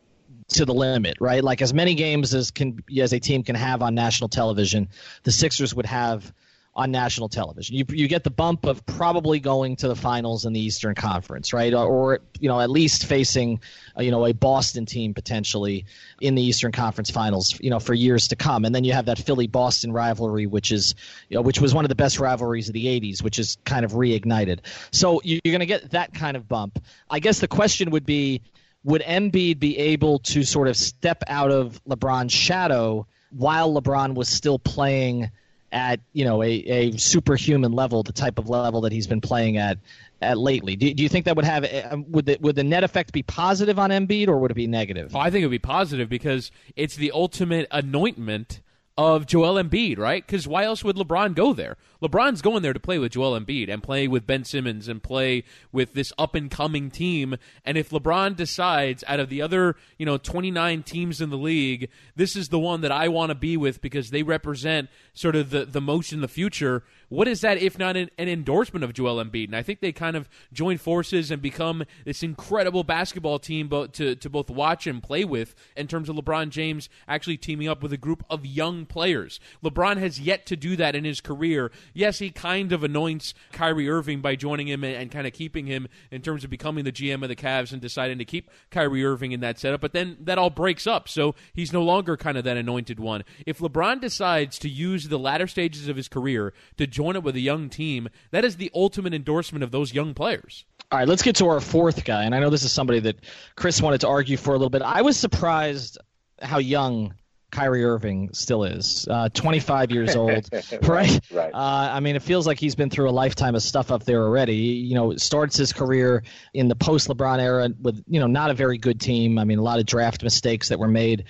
[0.48, 1.44] to the limit, right?
[1.44, 4.88] Like as many games as can as a team can have on national television,
[5.22, 6.32] the Sixers would have
[6.78, 7.74] on national television.
[7.74, 11.52] You you get the bump of probably going to the finals in the Eastern Conference,
[11.52, 11.74] right?
[11.74, 13.60] Or, or you know at least facing
[13.98, 15.84] uh, you know a Boston team potentially
[16.20, 18.64] in the Eastern Conference Finals, you know for years to come.
[18.64, 20.94] And then you have that Philly Boston rivalry, which is
[21.28, 23.84] you know which was one of the best rivalries of the '80s, which is kind
[23.84, 24.60] of reignited.
[24.92, 26.82] So you- you're going to get that kind of bump.
[27.10, 28.40] I guess the question would be
[28.84, 34.28] would Embiid be able to sort of step out of LeBron's shadow while LeBron was
[34.28, 35.30] still playing
[35.70, 39.56] at you know a, a superhuman level, the type of level that he's been playing
[39.56, 39.78] at
[40.20, 40.76] at lately?
[40.76, 43.22] Do, do you think that would have uh, would the, would the net effect be
[43.22, 45.14] positive on Embiid or would it be negative?
[45.14, 48.60] Oh, I think it would be positive because it's the ultimate anointment
[48.98, 50.26] of Joel Embiid, right?
[50.26, 51.76] Because why else would LeBron go there?
[52.02, 55.44] LeBron's going there to play with Joel Embiid and play with Ben Simmons and play
[55.70, 57.36] with this up and coming team.
[57.64, 61.88] And if LeBron decides out of the other, you know, 29 teams in the league,
[62.16, 65.50] this is the one that I want to be with because they represent sort of
[65.50, 68.92] the, the most in the future, what is that if not an, an endorsement of
[68.92, 69.46] Joel Embiid?
[69.46, 74.14] And I think they kind of join forces and become this incredible basketball team to,
[74.14, 77.92] to both watch and play with in terms of LeBron James actually teaming up with
[77.92, 79.40] a group of young players.
[79.64, 81.70] LeBron has yet to do that in his career.
[81.94, 85.66] Yes, he kind of anoints Kyrie Irving by joining him and, and kind of keeping
[85.66, 89.04] him in terms of becoming the GM of the Cavs and deciding to keep Kyrie
[89.04, 91.08] Irving in that setup, but then that all breaks up.
[91.08, 93.24] So he's no longer kind of that anointed one.
[93.46, 97.36] If LeBron decides to use the latter stages of his career to join up with
[97.36, 100.64] a young team, that is the ultimate endorsement of those young players.
[100.90, 103.20] All right, let's get to our fourth guy, and I know this is somebody that
[103.54, 104.82] Chris wanted to argue for a little bit.
[104.82, 105.98] I was surprised
[106.42, 107.14] how young
[107.52, 109.06] Kyrie Irving still is.
[109.08, 110.48] Uh, 25 years old,
[110.82, 111.20] right?
[111.30, 111.54] right.
[111.54, 114.22] Uh, I mean, it feels like he's been through a lifetime of stuff up there
[114.22, 114.56] already.
[114.56, 118.54] You know, starts his career in the post LeBron era with you know not a
[118.54, 119.38] very good team.
[119.38, 121.26] I mean, a lot of draft mistakes that were made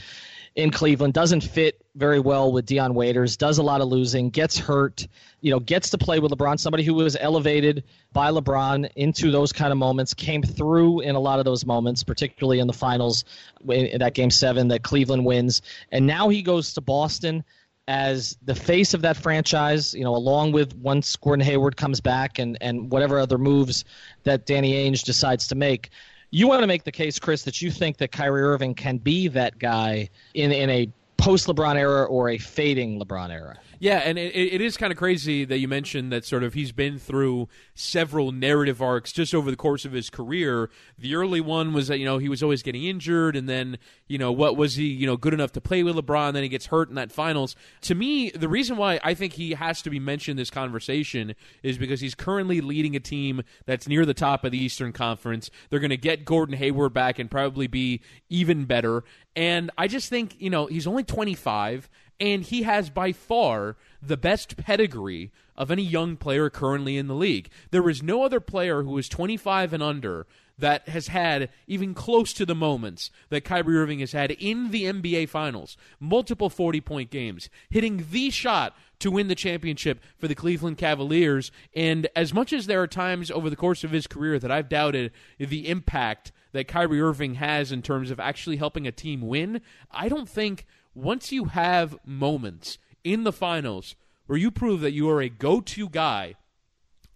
[0.57, 1.13] in Cleveland.
[1.13, 3.37] Doesn't fit very well with Dion Waiters.
[3.37, 4.31] Does a lot of losing.
[4.31, 5.07] Gets hurt.
[5.41, 6.59] You know, gets to play with LeBron.
[6.59, 10.15] Somebody who was elevated by LeBron into those kind of moments.
[10.15, 13.25] Came through in a lot of those moments, particularly in the finals,
[13.69, 15.63] in that Game Seven that Cleveland wins.
[15.93, 17.45] And now he goes to Boston
[17.89, 22.39] as the face of that franchise, you know, along with once Gordon Hayward comes back
[22.39, 23.87] and, and whatever other moves
[24.25, 25.89] that Danny Ainge decides to make.
[26.31, 29.29] You want to make the case, Chris, that you think that Kyrie Irving can be
[29.29, 33.59] that guy in, in a post LeBron era or a fading LeBron era?
[33.81, 36.73] Yeah, and it, it is kind of crazy that you mentioned that sort of he's
[36.73, 40.69] been through several narrative arcs just over the course of his career.
[40.99, 43.79] The early one was that you know he was always getting injured, and then
[44.09, 46.33] you know what was he you know good enough to play with LeBron?
[46.33, 47.55] Then he gets hurt in that finals.
[47.83, 51.35] To me, the reason why I think he has to be mentioned in this conversation
[51.63, 55.51] is because he's currently leading a team that's near the top of the Eastern Conference.
[55.71, 59.05] They're going to get Gordon Hayward back and probably be even better.
[59.38, 64.16] And I just think you know he's only 25 and he has by far the
[64.16, 67.49] best pedigree of any young player currently in the league.
[67.70, 70.26] There is no other player who is 25 and under
[70.59, 74.86] that has had even close to the moments that Kyrie Irving has had in the
[74.86, 75.76] NBA Finals.
[76.01, 81.53] Multiple 40 point games, hitting the shot to win the championship for the Cleveland Cavaliers.
[81.76, 84.68] And as much as there are times over the course of his career that I've
[84.68, 89.61] doubted the impact that Kyrie Irving has in terms of actually helping a team win,
[89.90, 93.94] I don't think once you have moments in the finals
[94.26, 96.34] where you prove that you are a go to guy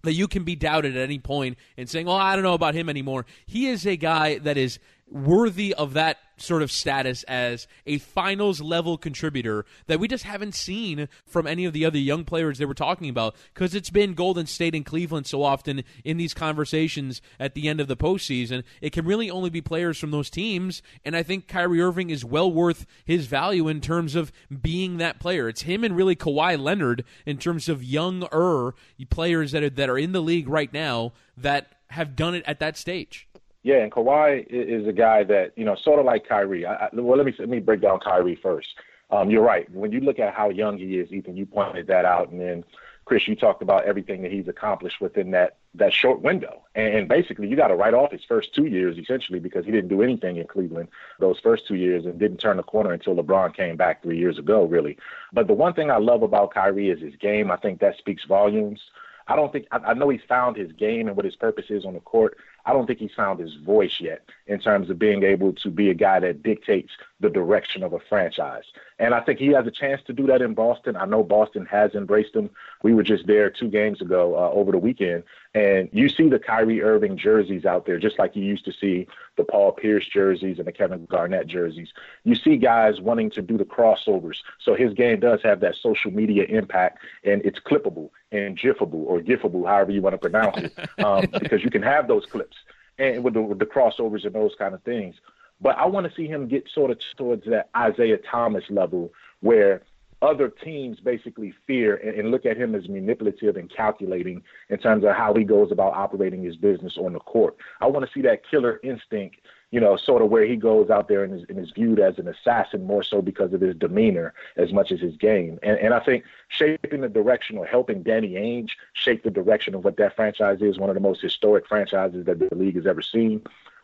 [0.03, 2.75] that you can be doubted at any point and saying, "Oh, I don't know about
[2.75, 4.79] him anymore." He is a guy that is
[5.09, 10.55] worthy of that sort of status as a finals level contributor that we just haven't
[10.55, 14.15] seen from any of the other young players they were talking about because it's been
[14.15, 18.65] Golden State and Cleveland so often in these conversations at the end of the postseason.
[18.81, 22.25] It can really only be players from those teams, and I think Kyrie Irving is
[22.25, 25.49] well worth his value in terms of being that player.
[25.49, 28.75] It's him and really Kawhi Leonard in terms of younger
[29.11, 32.59] players that are, that are in the league right now that have done it at
[32.61, 33.29] that stage.
[33.63, 36.67] Yeah, and Kawhi is a guy that you know, sort of like Kyrie.
[36.67, 38.69] I, I, well, let me let me break down Kyrie first.
[39.11, 39.71] Um, you're right.
[39.71, 42.65] When you look at how young he is, Ethan, you pointed that out, and then
[43.05, 46.63] Chris, you talked about everything that he's accomplished within that that short window.
[46.75, 49.73] And, and basically, you got to write off his first two years essentially because he
[49.73, 50.89] didn't do anything in Cleveland
[51.19, 54.39] those first two years and didn't turn the corner until LeBron came back three years
[54.39, 54.99] ago, really.
[55.33, 57.51] But the one thing I love about Kyrie is his game.
[57.51, 58.81] I think that speaks volumes.
[59.27, 61.85] I don't think I, I know he's found his game and what his purpose is
[61.85, 62.37] on the court.
[62.65, 65.91] I don't think he's found his voice yet in terms of being able to be
[65.91, 66.93] a guy that dictates
[67.23, 68.65] the direction of a franchise.
[68.99, 70.97] And I think he has a chance to do that in Boston.
[70.97, 72.51] I know Boston has embraced him.
[72.83, 75.23] We were just there two games ago uh, over the weekend,
[75.55, 79.07] and you see the Kyrie Irving jerseys out there, just like you used to see
[79.37, 81.89] the Paul Pierce jerseys and the Kevin Garnett jerseys.
[82.25, 84.39] You see guys wanting to do the crossovers.
[84.61, 89.21] So his game does have that social media impact, and it's clippable and gifable or
[89.21, 92.57] gifable, however you want to pronounce it, um, because you can have those clips
[92.99, 95.17] and with the, with the crossovers and those kind of things.
[95.63, 99.83] But I want to see him get sort of towards that Isaiah Thomas level where
[100.23, 105.05] other teams basically fear and, and, look at him as manipulative and calculating in terms
[105.05, 107.57] of how he goes about operating his business on the court.
[107.81, 109.41] I want to see that killer instinct,
[109.73, 112.19] you know, sort of where he goes out there and is, and is viewed as
[112.19, 115.59] an assassin more so because of his demeanor as much as his game.
[115.65, 119.83] And, and I think shaping the direction or helping Danny Ainge shape the direction of
[119.83, 123.03] what that franchise is, one of the most historic franchises that the league has ever
[123.03, 123.43] seen.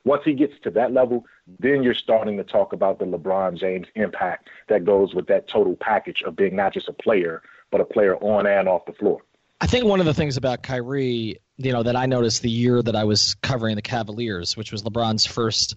[0.08, 1.26] Once he gets to that level,
[1.58, 5.76] then you're starting to talk about the LeBron James impact that goes with that total
[5.76, 9.20] package of being not just a player, but a player on and off the floor.
[9.60, 12.80] I think one of the things about Kyrie, you know, that I noticed the year
[12.80, 15.74] that I was covering the Cavaliers, which was LeBron's first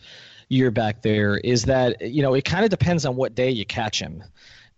[0.48, 3.66] year back there, is that, you know, it kind of depends on what day you
[3.66, 4.24] catch him.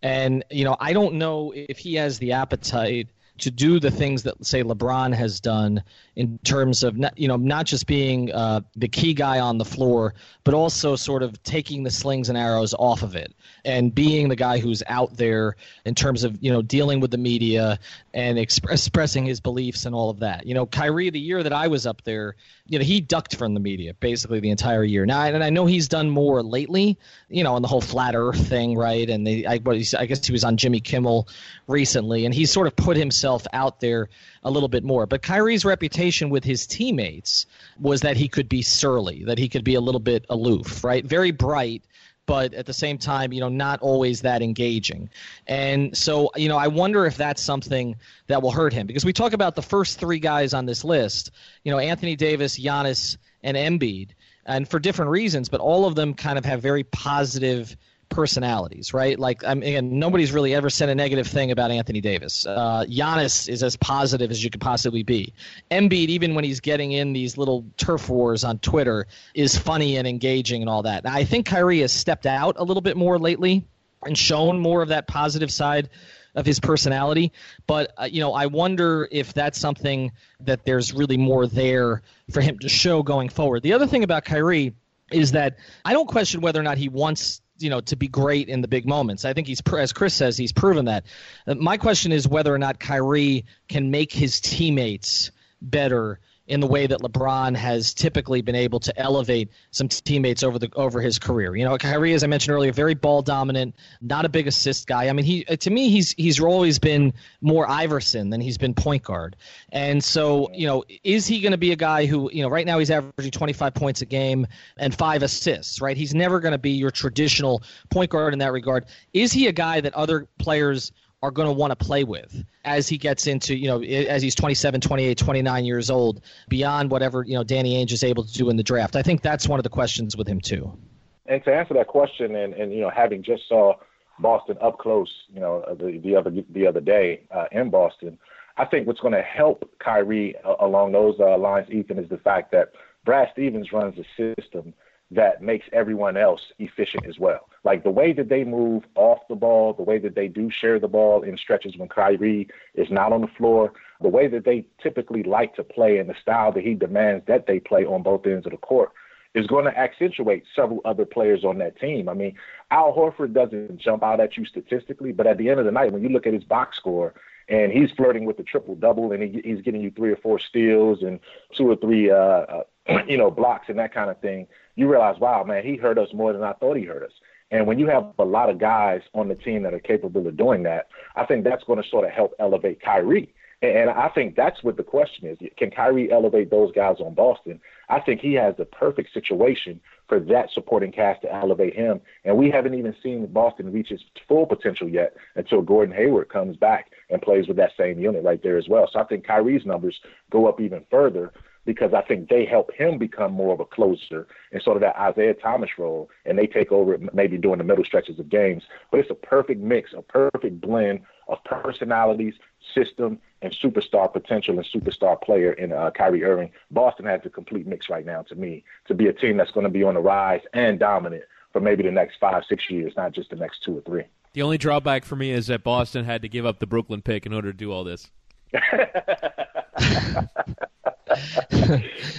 [0.01, 4.23] And, you know, I don't know if he has the appetite– to do the things
[4.23, 5.83] that say LeBron has done
[6.15, 9.65] in terms of not, you know not just being uh, the key guy on the
[9.65, 10.13] floor,
[10.43, 13.33] but also sort of taking the slings and arrows off of it
[13.65, 15.55] and being the guy who's out there
[15.85, 17.79] in terms of you know dealing with the media
[18.13, 20.45] and exp- expressing his beliefs and all of that.
[20.45, 22.35] You know, Kyrie, the year that I was up there,
[22.67, 25.05] you know, he ducked from the media basically the entire year.
[25.05, 26.97] Now, and I know he's done more lately,
[27.29, 29.09] you know, on the whole flat Earth thing, right?
[29.09, 31.27] And they, I, I guess he was on Jimmy Kimmel
[31.67, 34.09] recently, and he sort of put himself out there
[34.43, 35.05] a little bit more.
[35.05, 37.45] But Kyrie's reputation with his teammates
[37.79, 41.03] was that he could be surly, that he could be a little bit aloof, right?
[41.03, 41.83] Very bright,
[42.25, 45.09] but at the same time, you know, not always that engaging.
[45.47, 47.95] And so, you know, I wonder if that's something
[48.27, 51.31] that will hurt him because we talk about the first three guys on this list,
[51.63, 54.09] you know, Anthony Davis, Giannis, and Embiid,
[54.45, 57.75] and for different reasons, but all of them kind of have very positive
[58.13, 59.17] personalities, right?
[59.17, 62.45] Like, I mean, nobody's really ever said a negative thing about Anthony Davis.
[62.45, 65.33] Uh, Giannis is as positive as you could possibly be.
[65.71, 70.07] Embiid, even when he's getting in these little turf wars on Twitter, is funny and
[70.07, 71.07] engaging and all that.
[71.07, 73.65] I think Kyrie has stepped out a little bit more lately
[74.05, 75.89] and shown more of that positive side
[76.35, 77.31] of his personality.
[77.65, 80.11] But uh, you know, I wonder if that's something
[80.41, 82.01] that there's really more there
[82.31, 83.63] for him to show going forward.
[83.63, 84.73] The other thing about Kyrie
[85.11, 88.49] is that I don't question whether or not he wants you know to be great
[88.49, 89.25] in the big moments.
[89.25, 91.05] I think he's as Chris says he's proven that.
[91.47, 96.67] Uh, my question is whether or not Kyrie can make his teammates better in the
[96.67, 101.17] way that LeBron has typically been able to elevate some teammates over the over his
[101.17, 101.55] career.
[101.55, 105.07] You know, Kyrie, as I mentioned earlier, very ball dominant, not a big assist guy.
[105.07, 109.03] I mean, he to me he's he's always been more Iverson than he's been point
[109.03, 109.37] guard.
[109.71, 112.65] And so, you know, is he going to be a guy who, you know, right
[112.65, 114.45] now he's averaging 25 points a game
[114.77, 115.95] and five assists, right?
[115.95, 118.85] He's never going to be your traditional point guard in that regard.
[119.13, 120.91] Is he a guy that other players
[121.23, 124.35] are going to want to play with as he gets into, you know, as he's
[124.35, 128.49] 27, 28, 29 years old, beyond whatever, you know, Danny Ainge is able to do
[128.49, 128.97] in the draft.
[128.97, 130.77] I think that's one of the questions with him, too.
[131.25, 133.75] And to answer that question, and, and you know, having just saw
[134.19, 138.19] Boston up close, you know, uh, the, the other the other day uh, in Boston.
[138.57, 142.17] I think what's going to help Kyrie uh, along those uh, lines, Ethan, is the
[142.17, 142.73] fact that
[143.05, 144.73] Brad Stevens runs a system
[145.09, 147.49] that makes everyone else efficient as well.
[147.63, 150.79] Like the way that they move off the ball, the way that they do share
[150.79, 154.65] the ball in stretches when Kyrie is not on the floor, the way that they
[154.81, 158.25] typically like to play and the style that he demands that they play on both
[158.25, 158.91] ends of the court
[159.33, 162.07] is going to accentuate several other players on that team.
[162.07, 162.35] I mean,
[162.69, 165.91] Al Horford doesn't jump out at you statistically, but at the end of the night,
[165.91, 167.13] when you look at his box score
[167.49, 170.37] and he's flirting with the triple double and he, he's getting you three or four
[170.37, 171.19] steals and
[171.55, 172.63] two or three, uh, uh,
[173.07, 176.09] you know, blocks and that kind of thing, you realize, wow, man, he hurt us
[176.13, 177.13] more than I thought he hurt us.
[177.51, 180.37] And when you have a lot of guys on the team that are capable of
[180.37, 183.33] doing that, I think that's going to sort of help elevate Kyrie.
[183.63, 185.37] And I think that's what the question is.
[185.55, 187.61] Can Kyrie elevate those guys on Boston?
[187.87, 189.79] I think he has the perfect situation
[190.09, 192.01] for that supporting cast to elevate him.
[192.25, 196.57] And we haven't even seen Boston reach its full potential yet until Gordon Hayward comes
[196.57, 198.89] back and plays with that same unit right there as well.
[198.91, 199.97] So I think Kyrie's numbers
[200.29, 201.31] go up even further
[201.65, 204.97] because I think they help him become more of a closer in sort of that
[204.97, 208.63] Isaiah Thomas role, and they take over maybe during the middle stretches of games.
[208.91, 212.33] But it's a perfect mix, a perfect blend of personalities,
[212.75, 216.51] system, and superstar potential and superstar player in uh, Kyrie Irving.
[216.71, 219.65] Boston has the complete mix right now to me to be a team that's going
[219.65, 223.13] to be on the rise and dominant for maybe the next five, six years, not
[223.13, 224.03] just the next two or three.
[224.33, 227.25] The only drawback for me is that Boston had to give up the Brooklyn pick
[227.25, 228.09] in order to do all this.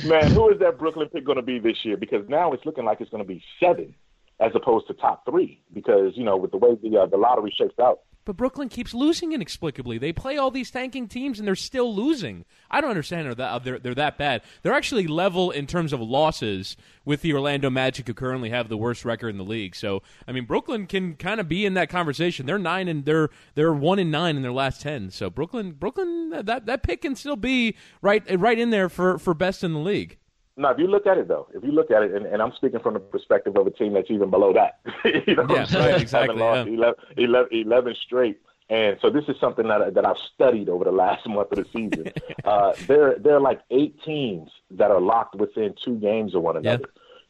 [0.05, 1.97] Man, who is that Brooklyn pick going to be this year?
[1.97, 3.95] Because now it's looking like it's going to be seven
[4.41, 5.61] as opposed to top three.
[5.73, 8.95] Because you know, with the way the uh, the lottery shapes out, but Brooklyn keeps
[8.95, 9.99] losing inexplicably.
[9.99, 12.45] They play all these tanking teams and they're still losing.
[12.71, 14.43] I don't understand they're that, they're, they're that bad.
[14.63, 18.77] They're actually level in terms of losses with the Orlando Magic, who currently have the
[18.77, 19.77] worst record in the league.
[19.77, 22.47] So, I mean, Brooklyn can kind of be in that conversation.
[22.47, 25.11] They're nine and they're they're one and nine in their last ten.
[25.11, 29.35] So Brooklyn, Brooklyn, that that pick can still be right right in there for for
[29.35, 30.19] best in the league.
[30.57, 32.53] No, if you look at it though, if you look at it, and, and I'm
[32.53, 34.79] speaking from the perspective of a team that's even below that,
[35.27, 36.39] you know, yeah, right, exactly.
[36.39, 36.63] Yeah.
[36.65, 38.41] 11, 11, 11 straight,
[38.71, 41.67] and so this is something that that I've studied over the last month of the
[41.73, 42.13] season.
[42.45, 46.57] uh, there there are like eight teams that are locked within two games of one
[46.57, 46.85] another.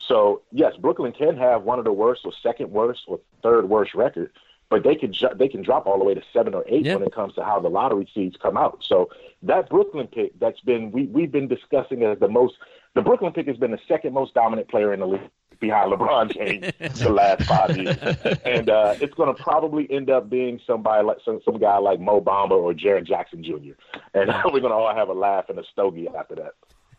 [0.07, 3.95] So yes, Brooklyn can have one of the worst, or second worst, or third worst
[3.95, 4.33] record,
[4.69, 7.07] but they can ju- they can drop all the way to seven or eight when
[7.07, 8.85] it comes to how the lottery seeds come out.
[8.87, 9.09] So
[9.43, 12.55] that Brooklyn pick that's been we we've been discussing as the most
[12.95, 15.31] the Brooklyn pick has been the second most dominant player in the league
[15.61, 17.97] behind LeBron James the last five years,
[18.45, 22.01] and uh, it's going to probably end up being somebody like some some guy like
[22.01, 23.73] Mo Bamba or Jaren Jackson Jr.
[24.15, 26.53] And we're going to all have a laugh and a stogie after that.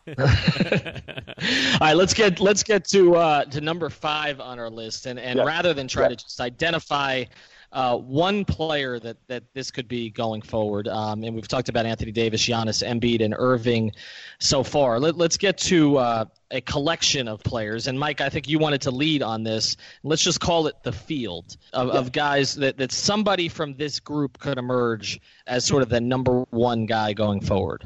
[0.18, 5.18] all right, let's get let's get to uh, to number five on our list, and
[5.18, 7.24] and rather than try to just identify
[7.76, 10.88] uh, one player that, that this could be going forward.
[10.88, 13.92] Um, and we've talked about Anthony Davis, Giannis, Embiid, and Irving
[14.38, 14.98] so far.
[14.98, 17.86] Let, us get to uh, a collection of players.
[17.86, 19.76] And Mike, I think you wanted to lead on this.
[20.02, 21.94] Let's just call it the field of, yeah.
[22.00, 26.46] of guys that, that somebody from this group could emerge as sort of the number
[26.48, 27.84] one guy going forward.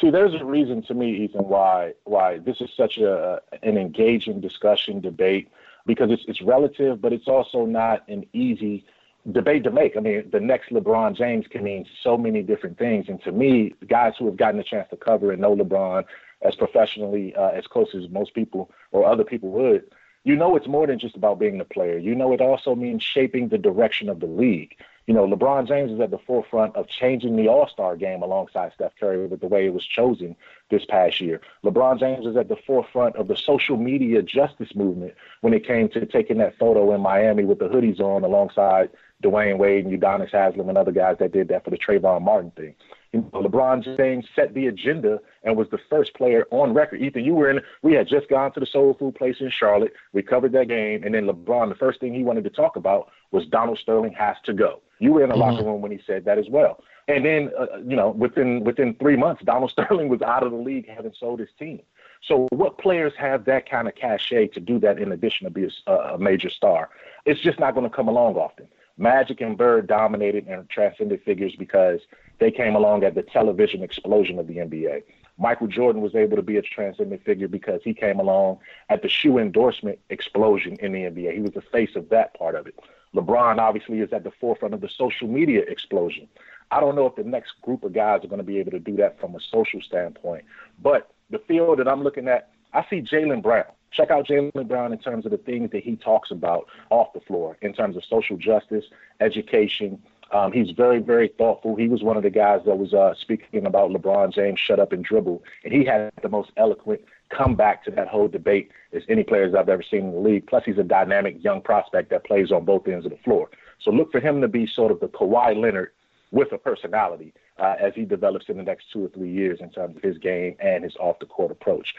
[0.00, 4.40] See, there's a reason to me, Ethan, why why this is such a an engaging
[4.40, 5.50] discussion, debate,
[5.84, 8.86] because it's it's relative, but it's also not an easy
[9.32, 9.96] debate to make.
[9.96, 13.06] I mean, the next LeBron James can mean so many different things.
[13.08, 16.04] And to me, guys who have gotten a chance to cover and know LeBron
[16.42, 19.84] as professionally, uh, as close as most people or other people would,
[20.24, 21.98] you know it's more than just about being the player.
[21.98, 24.76] You know it also means shaping the direction of the league.
[25.08, 28.74] You know, LeBron James is at the forefront of changing the All Star game alongside
[28.74, 30.36] Steph Curry with the way it was chosen
[30.68, 31.40] this past year.
[31.64, 35.88] LeBron James is at the forefront of the social media justice movement when it came
[35.88, 38.90] to taking that photo in Miami with the hoodies on alongside
[39.22, 42.50] Dwyane Wade and Udonis Haslem and other guys that did that for the Trayvon Martin
[42.50, 42.74] thing.
[43.12, 47.00] You know, LeBron James set the agenda and was the first player on record.
[47.00, 47.60] Ethan, you were in.
[47.82, 49.94] We had just gone to the Soul Food place in Charlotte.
[50.12, 53.08] We covered that game, and then LeBron, the first thing he wanted to talk about
[53.30, 54.80] was Donald Sterling has to go.
[54.98, 55.42] You were in the mm-hmm.
[55.42, 56.82] locker room when he said that as well.
[57.06, 60.58] And then, uh, you know, within within three months, Donald Sterling was out of the
[60.58, 61.80] league, having sold his team.
[62.22, 65.68] So, what players have that kind of cachet to do that in addition to be
[65.86, 66.90] a, a major star?
[67.24, 68.68] It's just not going to come along often.
[68.98, 72.00] Magic and Bird dominated and transcended figures because
[72.40, 75.04] they came along at the television explosion of the NBA.
[75.38, 78.58] Michael Jordan was able to be a transcendent figure because he came along
[78.88, 81.32] at the shoe endorsement explosion in the NBA.
[81.32, 82.74] He was the face of that part of it.
[83.14, 86.28] LeBron obviously is at the forefront of the social media explosion.
[86.70, 88.78] I don't know if the next group of guys are going to be able to
[88.78, 90.44] do that from a social standpoint,
[90.82, 93.64] but the field that I'm looking at, I see Jaylen Brown.
[93.90, 97.20] Check out Jaylen Brown in terms of the things that he talks about off the
[97.20, 98.84] floor, in terms of social justice,
[99.20, 100.02] education.
[100.30, 101.74] Um, he's very, very thoughtful.
[101.74, 104.92] He was one of the guys that was uh, speaking about LeBron James shut up
[104.92, 107.00] and dribble, and he had the most eloquent
[107.30, 110.46] comeback to that whole debate as any players I've ever seen in the league.
[110.46, 113.50] Plus, he's a dynamic young prospect that plays on both ends of the floor.
[113.80, 115.90] So look for him to be sort of the Kawhi Leonard
[116.30, 119.70] with a personality uh, as he develops in the next two or three years in
[119.70, 121.94] terms of his game and his off the court approach.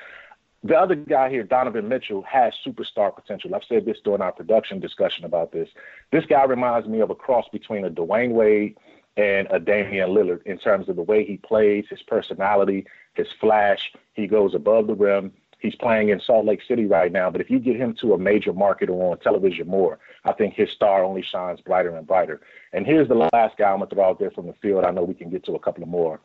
[0.64, 3.56] The other guy here, Donovan Mitchell, has superstar potential.
[3.56, 5.70] I've said this during our production discussion about this.
[6.12, 8.78] This guy reminds me of a cross between a Dwyane Wade
[9.16, 12.86] and a Damian Lillard in terms of the way he plays, his personality,
[13.20, 13.92] his flash.
[14.14, 15.32] He goes above the rim.
[15.60, 18.18] He's playing in Salt Lake City right now, but if you get him to a
[18.18, 22.40] major market or on television more, I think his star only shines brighter and brighter.
[22.72, 24.86] And here's the last guy I'm going to throw out there from the field.
[24.86, 26.22] I know we can get to a couple of more.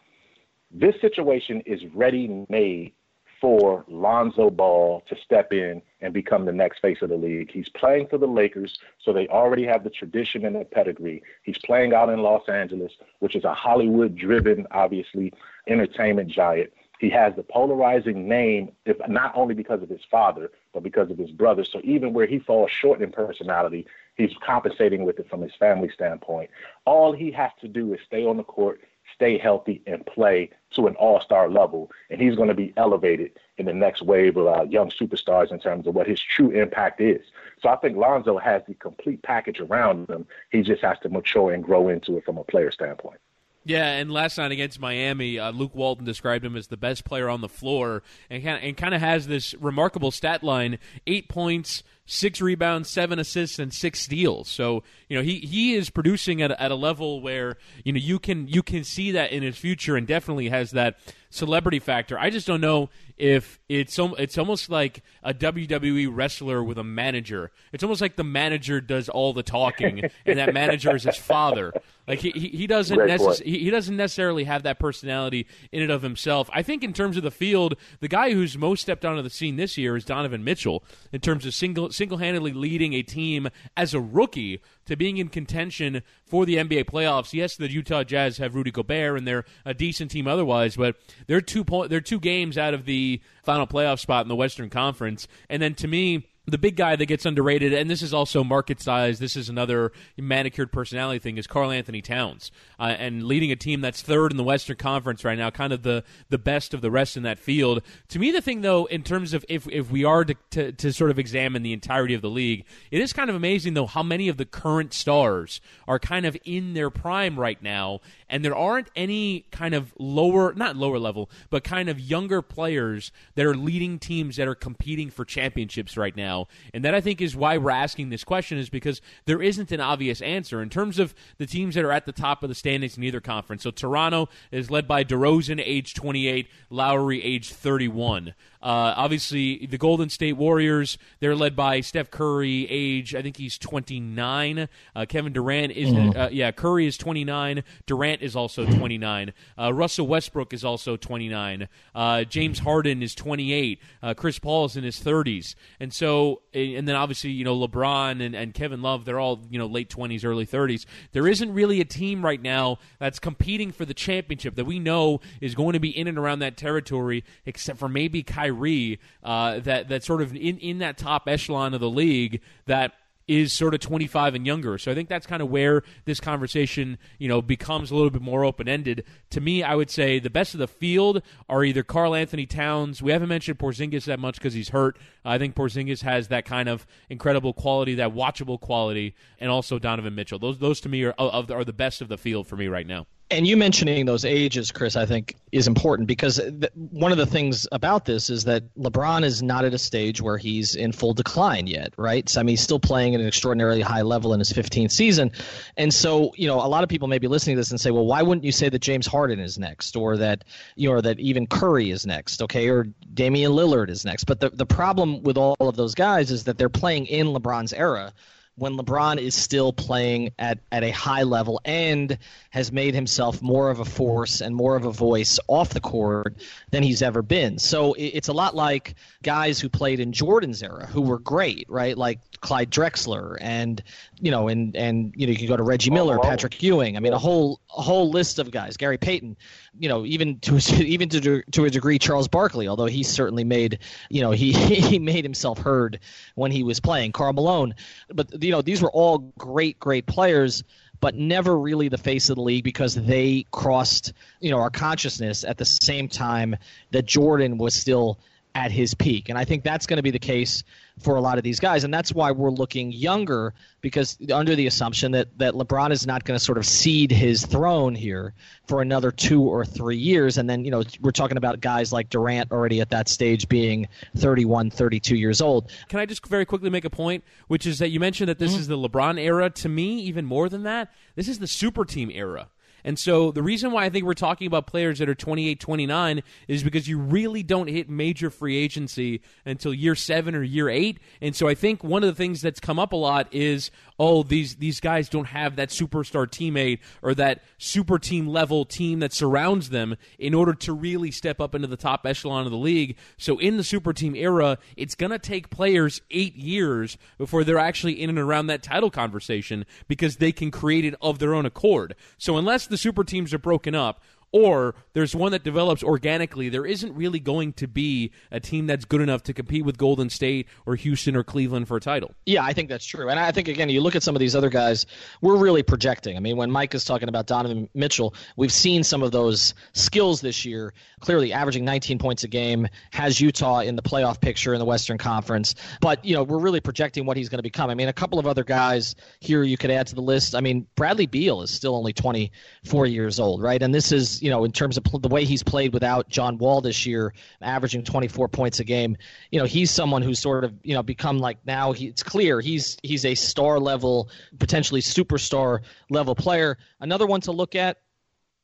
[0.70, 2.92] This situation is ready made
[3.40, 7.50] for Lonzo Ball to step in and become the next face of the league.
[7.52, 11.22] He's playing for the Lakers, so they already have the tradition and the pedigree.
[11.42, 15.32] He's playing out in Los Angeles, which is a Hollywood driven, obviously,
[15.68, 16.72] entertainment giant.
[17.00, 21.18] He has the polarizing name, if not only because of his father, but because of
[21.18, 21.64] his brother.
[21.64, 23.86] So even where he falls short in personality,
[24.16, 26.50] he's compensating with it from his family standpoint.
[26.84, 28.80] All he has to do is stay on the court,
[29.12, 33.66] stay healthy, and play to an all-star level, and he's going to be elevated in
[33.66, 37.22] the next wave of uh, young superstars in terms of what his true impact is.
[37.60, 40.26] So I think Lonzo has the complete package around him.
[40.50, 43.20] He just has to mature and grow into it from a player standpoint.
[43.66, 47.30] Yeah, and last night against Miami, uh, Luke Walton described him as the best player
[47.30, 51.28] on the floor, and kind of, and kind of has this remarkable stat line: eight
[51.30, 54.48] points, six rebounds, seven assists, and six steals.
[54.48, 58.18] So you know he he is producing at, at a level where you know you
[58.18, 60.98] can you can see that in his future, and definitely has that
[61.30, 62.18] celebrity factor.
[62.18, 67.52] I just don't know if it's it's almost like a WWE wrestler with a manager.
[67.72, 71.72] It's almost like the manager does all the talking, and that manager is his father.
[72.08, 76.50] Like he he doesn't necess- he doesn't necessarily have that personality in and of himself.
[76.52, 79.56] I think in terms of the field, the guy who's most stepped onto the scene
[79.56, 83.94] this year is Donovan Mitchell in terms of single single handedly leading a team as
[83.94, 87.32] a rookie to being in contention for the NBA playoffs.
[87.32, 90.96] Yes, the Utah Jazz have Rudy Gobert and they're a decent team otherwise, but
[91.26, 94.70] they're two point they're two games out of the final playoff spot in the Western
[94.70, 95.28] Conference.
[95.48, 98.80] And then to me, the big guy that gets underrated, and this is also market
[98.80, 99.18] size.
[99.18, 101.38] This is another manicured personality thing.
[101.38, 105.38] Is Karl-Anthony Towns uh, and leading a team that's third in the Western Conference right
[105.38, 107.82] now, kind of the the best of the rest in that field.
[108.08, 110.92] To me, the thing though, in terms of if if we are to, to, to
[110.92, 114.02] sort of examine the entirety of the league, it is kind of amazing though how
[114.02, 118.54] many of the current stars are kind of in their prime right now, and there
[118.54, 123.54] aren't any kind of lower, not lower level, but kind of younger players that are
[123.54, 126.46] leading teams that are competing for championships right now.
[126.72, 129.80] And that I think is why we're asking this question is because there isn't an
[129.80, 132.96] obvious answer in terms of the teams that are at the top of the standings
[132.96, 133.62] in either conference.
[133.62, 138.34] So Toronto is led by DeRozan, age 28, Lowry, age 31.
[138.64, 143.58] Uh, obviously, the Golden State Warriors, they're led by Steph Curry, age, I think he's
[143.58, 144.68] 29.
[144.96, 146.18] Uh, Kevin Durant is, mm-hmm.
[146.18, 147.62] uh, yeah, Curry is 29.
[147.84, 149.34] Durant is also 29.
[149.60, 151.68] Uh, Russell Westbrook is also 29.
[151.94, 153.82] Uh, James Harden is 28.
[154.02, 155.54] Uh, Chris Paul is in his 30s.
[155.78, 159.58] And so, and then obviously, you know, LeBron and, and Kevin Love, they're all, you
[159.58, 160.86] know, late 20s, early 30s.
[161.12, 165.20] There isn't really a team right now that's competing for the championship that we know
[165.42, 169.60] is going to be in and around that territory, except for maybe Kyrie Kyrie uh,
[169.60, 172.92] that that sort of in in that top echelon of the league that
[173.26, 174.76] is sort of 25 and younger.
[174.76, 178.20] So I think that's kind of where this conversation, you know, becomes a little bit
[178.20, 179.02] more open-ended.
[179.30, 183.00] To me, I would say the best of the field are either Karl-Anthony Towns.
[183.00, 184.98] We haven't mentioned Porzingis that much because he's hurt.
[185.24, 190.14] I think Porzingis has that kind of incredible quality, that watchable quality, and also Donovan
[190.14, 190.38] Mitchell.
[190.38, 193.06] Those those to me are are the best of the field for me right now
[193.30, 197.26] and you mentioning those ages, Chris, I think is important because th- one of the
[197.26, 201.14] things about this is that LeBron is not at a stage where he's in full
[201.14, 202.28] decline yet, right?
[202.28, 205.32] So, I mean, he's still playing at an extraordinarily high level in his 15th season.
[205.76, 207.90] And so, you know, a lot of people may be listening to this and say,
[207.90, 210.44] well, why wouldn't you say that James Harden is next or that,
[210.76, 214.24] you know, or that even Curry is next, okay, or Damian Lillard is next?
[214.24, 217.72] But the, the problem with all of those guys is that they're playing in LeBron's
[217.72, 218.12] era
[218.56, 222.18] when LeBron is still playing at, at a high level and
[222.50, 226.36] has made himself more of a force and more of a voice off the court
[226.70, 227.58] than he's ever been.
[227.58, 231.98] So it's a lot like guys who played in Jordan's era who were great, right?
[231.98, 233.82] Like Clyde Drexler and
[234.20, 236.96] you know and and you know you can go to Reggie Miller, Patrick Ewing.
[236.96, 238.76] I mean a whole a whole list of guys.
[238.76, 239.36] Gary Payton,
[239.78, 243.78] you know even to even to to a degree Charles Barkley, although he certainly made
[244.10, 246.00] you know he he made himself heard
[246.34, 247.12] when he was playing.
[247.12, 247.74] Karl Malone,
[248.08, 250.62] but you know these were all great great players
[251.00, 255.44] but never really the face of the league because they crossed you know our consciousness
[255.44, 256.56] at the same time
[256.90, 258.18] that Jordan was still
[258.54, 259.28] at his peak.
[259.28, 260.62] And I think that's going to be the case
[261.00, 261.82] for a lot of these guys.
[261.82, 266.24] And that's why we're looking younger because under the assumption that, that LeBron is not
[266.24, 268.32] going to sort of cede his throne here
[268.68, 270.38] for another two or three years.
[270.38, 273.88] And then, you know, we're talking about guys like Durant already at that stage being
[274.16, 275.70] 31, 32 years old.
[275.88, 278.52] Can I just very quickly make a point, which is that you mentioned that this
[278.52, 278.60] mm-hmm.
[278.60, 279.50] is the LeBron era.
[279.50, 282.48] To me, even more than that, this is the super team era.
[282.84, 286.22] And so the reason why I think we're talking about players that are 28, 29
[286.48, 290.98] is because you really don't hit major free agency until year seven or year eight.
[291.20, 294.22] And so I think one of the things that's come up a lot is, oh,
[294.22, 299.12] these, these guys don't have that superstar teammate or that super team level team that
[299.12, 302.96] surrounds them in order to really step up into the top echelon of the league.
[303.16, 307.58] So in the super team era, it's going to take players eight years before they're
[307.58, 311.46] actually in and around that title conversation because they can create it of their own
[311.46, 311.94] accord.
[312.18, 316.66] So unless the super teams are broken up, or there's one that develops organically, there
[316.66, 320.48] isn't really going to be a team that's good enough to compete with Golden State
[320.66, 322.14] or Houston or Cleveland for a title.
[322.26, 323.08] Yeah, I think that's true.
[323.08, 324.86] And I think, again, you look at some of these other guys,
[325.20, 326.16] we're really projecting.
[326.16, 330.20] I mean, when Mike is talking about Donovan Mitchell, we've seen some of those skills
[330.20, 334.58] this year, clearly averaging 19 points a game, has Utah in the playoff picture in
[334.58, 335.54] the Western Conference.
[335.80, 337.70] But, you know, we're really projecting what he's going to become.
[337.70, 340.34] I mean, a couple of other guys here you could add to the list.
[340.34, 343.62] I mean, Bradley Beal is still only 24 years old, right?
[343.62, 346.62] And this is you know, in terms of the way he's played without John Wall
[346.62, 347.12] this year,
[347.42, 348.96] averaging 24 points a game.
[349.30, 352.40] You know, he's someone who's sort of, you know, become like now he, it's clear
[352.40, 354.08] he's he's a star level,
[354.38, 355.60] potentially superstar
[355.90, 356.56] level player.
[356.80, 357.82] Another one to look at,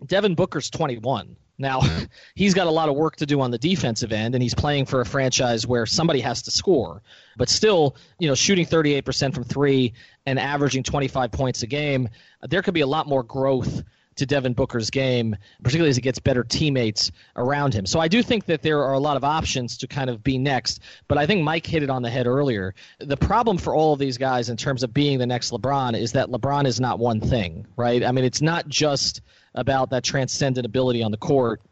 [0.04, 1.34] Devin Booker's 21.
[1.56, 1.80] Now,
[2.34, 4.84] he's got a lot of work to do on the defensive end, and he's playing
[4.84, 7.00] for a franchise where somebody has to score.
[7.38, 9.94] But still, you know, shooting 38% from three
[10.26, 12.10] and averaging 25 points a game,
[12.42, 13.82] there could be a lot more growth
[14.20, 17.84] to Devin Booker's game, particularly as he gets better teammates around him.
[17.86, 20.38] So I do think that there are a lot of options to kind of be
[20.38, 22.74] next, but I think Mike hit it on the head earlier.
[22.98, 26.12] The problem for all of these guys in terms of being the next LeBron is
[26.12, 28.04] that LeBron is not one thing, right?
[28.04, 29.22] I mean, it's not just
[29.54, 31.62] about that transcendent ability on the court,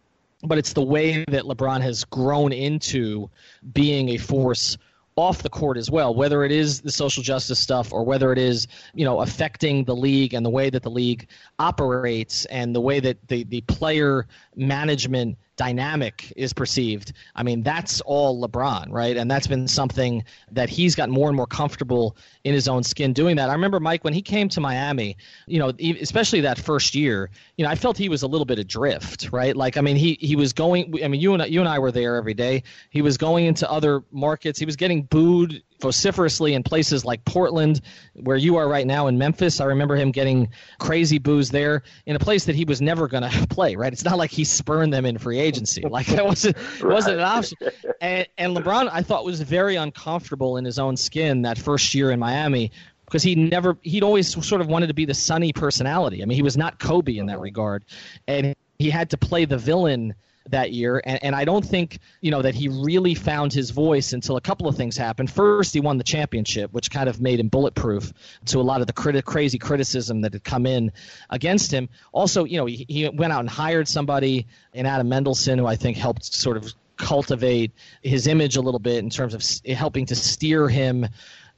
[0.43, 3.29] but it's the way that LeBron has grown into
[3.73, 4.79] being a force
[5.19, 8.39] off the court as well, whether it is the social justice stuff or whether it
[8.39, 12.81] is, you know, affecting the league and the way that the league operates and the
[12.81, 17.13] way that the, the player management dynamic is perceived.
[17.35, 19.17] I mean, that's all LeBron, right?
[19.17, 23.13] And that's been something that he's gotten more and more comfortable in his own skin
[23.13, 23.51] doing that.
[23.51, 27.65] I remember Mike when he came to Miami, you know, especially that first year, you
[27.65, 29.55] know, I felt he was a little bit adrift, right?
[29.55, 31.05] Like, I mean, he he was going.
[31.05, 32.63] I mean, you and you and I were there every day.
[32.91, 34.59] He was going into other markets.
[34.59, 37.81] He was getting booed vociferously in places like Portland,
[38.15, 39.61] where you are right now in Memphis.
[39.61, 40.49] I remember him getting
[40.79, 43.77] crazy boos there in a place that he was never going to play.
[43.77, 43.93] Right?
[43.93, 45.85] It's not like he spurned them in free agency.
[45.99, 46.93] Like that wasn't right.
[46.93, 47.57] wasn't an option.
[48.01, 52.11] And, and LeBron, I thought, was very uncomfortable in his own skin that first year
[52.11, 52.71] in Miami
[53.09, 56.23] because he never he'd always sort of wanted to be the sunny personality.
[56.23, 57.43] I mean, he was not Kobe in that uh-huh.
[57.43, 57.85] regard,
[58.27, 60.15] and he had to play the villain
[60.51, 61.01] that year.
[61.05, 64.41] And, and I don't think, you know, that he really found his voice until a
[64.41, 65.31] couple of things happened.
[65.31, 68.13] First, he won the championship, which kind of made him bulletproof
[68.47, 70.93] to a lot of the crazy criticism that had come in
[71.31, 71.89] against him.
[72.13, 75.77] Also, you know, he, he went out and hired somebody in Adam Mendelsohn, who I
[75.77, 77.73] think helped sort of cultivate
[78.03, 79.43] his image a little bit in terms of
[79.75, 81.07] helping to steer him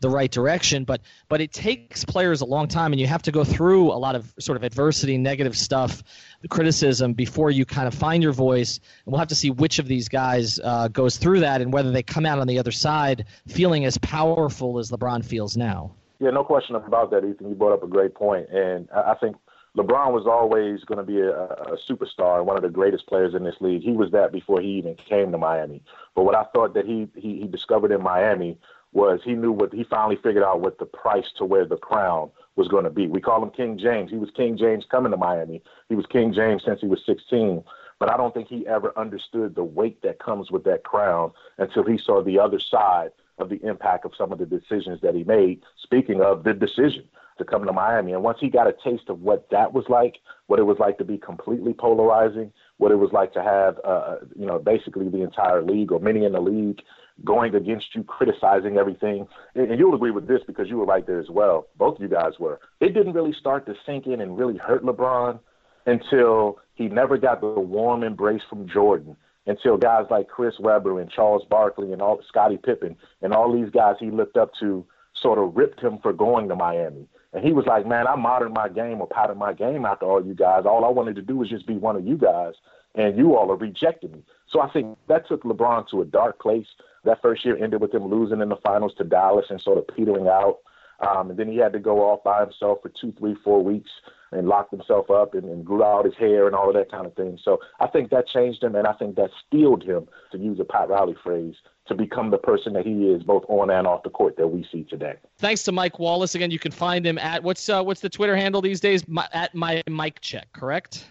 [0.01, 0.84] the right direction.
[0.84, 3.98] But but it takes players a long time, and you have to go through a
[3.98, 6.03] lot of sort of adversity, negative stuff,
[6.48, 8.80] criticism before you kind of find your voice.
[9.05, 11.90] And we'll have to see which of these guys uh, goes through that, and whether
[11.90, 15.92] they come out on the other side feeling as powerful as LeBron feels now.
[16.18, 17.48] Yeah, no question about that, Ethan.
[17.48, 19.36] You brought up a great point, and I think
[19.76, 23.34] LeBron was always going to be a, a superstar and one of the greatest players
[23.34, 23.82] in this league.
[23.82, 25.82] He was that before he even came to Miami.
[26.14, 28.59] But what I thought that he, he, he discovered in Miami
[28.93, 32.30] was he knew what he finally figured out what the price to wear the crown
[32.57, 33.07] was going to be.
[33.07, 34.11] We call him King James.
[34.11, 35.62] He was King James coming to Miami.
[35.88, 37.62] He was King James since he was 16.
[37.99, 41.84] But I don't think he ever understood the weight that comes with that crown until
[41.84, 45.24] he saw the other side of the impact of some of the decisions that he
[45.24, 45.62] made.
[45.82, 47.05] Speaking of the decision
[47.38, 50.18] to come to Miami, and once he got a taste of what that was like,
[50.47, 54.16] what it was like to be completely polarizing, what it was like to have, uh,
[54.36, 56.82] you know, basically the entire league or many in the league
[57.25, 59.27] going against you, criticizing everything.
[59.55, 61.68] And you'll agree with this because you were right there as well.
[61.77, 62.61] Both of you guys were.
[62.81, 65.41] It didn't really start to sink in and really hurt LeBron
[65.87, 69.16] until he never got the warm embrace from Jordan.
[69.47, 73.71] Until guys like Chris Webber and Charles Barkley and all Scottie Pippen and all these
[73.71, 77.09] guys he looked up to sort of ripped him for going to Miami.
[77.33, 80.25] And he was like, Man, I moderned my game or patterned my game after all
[80.25, 80.64] you guys.
[80.66, 82.55] All I wanted to do was just be one of you guys,
[82.95, 84.23] and you all are rejecting me.
[84.51, 86.66] So I think that took LeBron to a dark place.
[87.05, 89.86] That first year ended with him losing in the finals to Dallas and sort of
[89.88, 90.59] petering out.
[91.01, 93.90] Um, and then he had to go off by himself for two, three, four weeks
[94.32, 97.07] and locked himself up and, and grew out his hair and all of that kind
[97.07, 97.38] of thing.
[97.42, 100.64] So I think that changed him, and I think that steeled him, to use a
[100.64, 101.55] Pat Riley phrase,
[101.86, 104.66] to become the person that he is, both on and off the court that we
[104.70, 105.14] see today.
[105.38, 106.51] Thanks to Mike Wallace again.
[106.51, 109.09] You can find him at what's uh, what's the Twitter handle these days?
[109.09, 111.07] My, at my Mike Check, correct?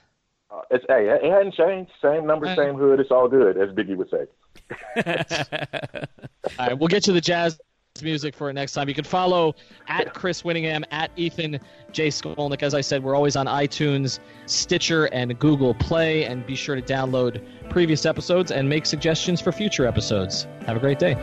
[0.52, 1.91] Uh, it's hey, it hadn't changed.
[2.02, 3.00] Same number, same hood.
[3.00, 4.26] It's all good, as Biggie would say.
[6.60, 7.60] all right, we'll get to the Jazz
[8.02, 8.88] music for it next time.
[8.88, 9.56] You can follow
[9.88, 11.60] at Chris Wittyngham, at Ethan
[11.91, 12.08] J.
[12.08, 12.64] Skolnick.
[12.64, 16.26] As I said, we're always on iTunes, Stitcher, and Google Play.
[16.26, 20.47] And be sure to download previous episodes and make suggestions for future episodes.
[20.66, 21.16] Have a great day.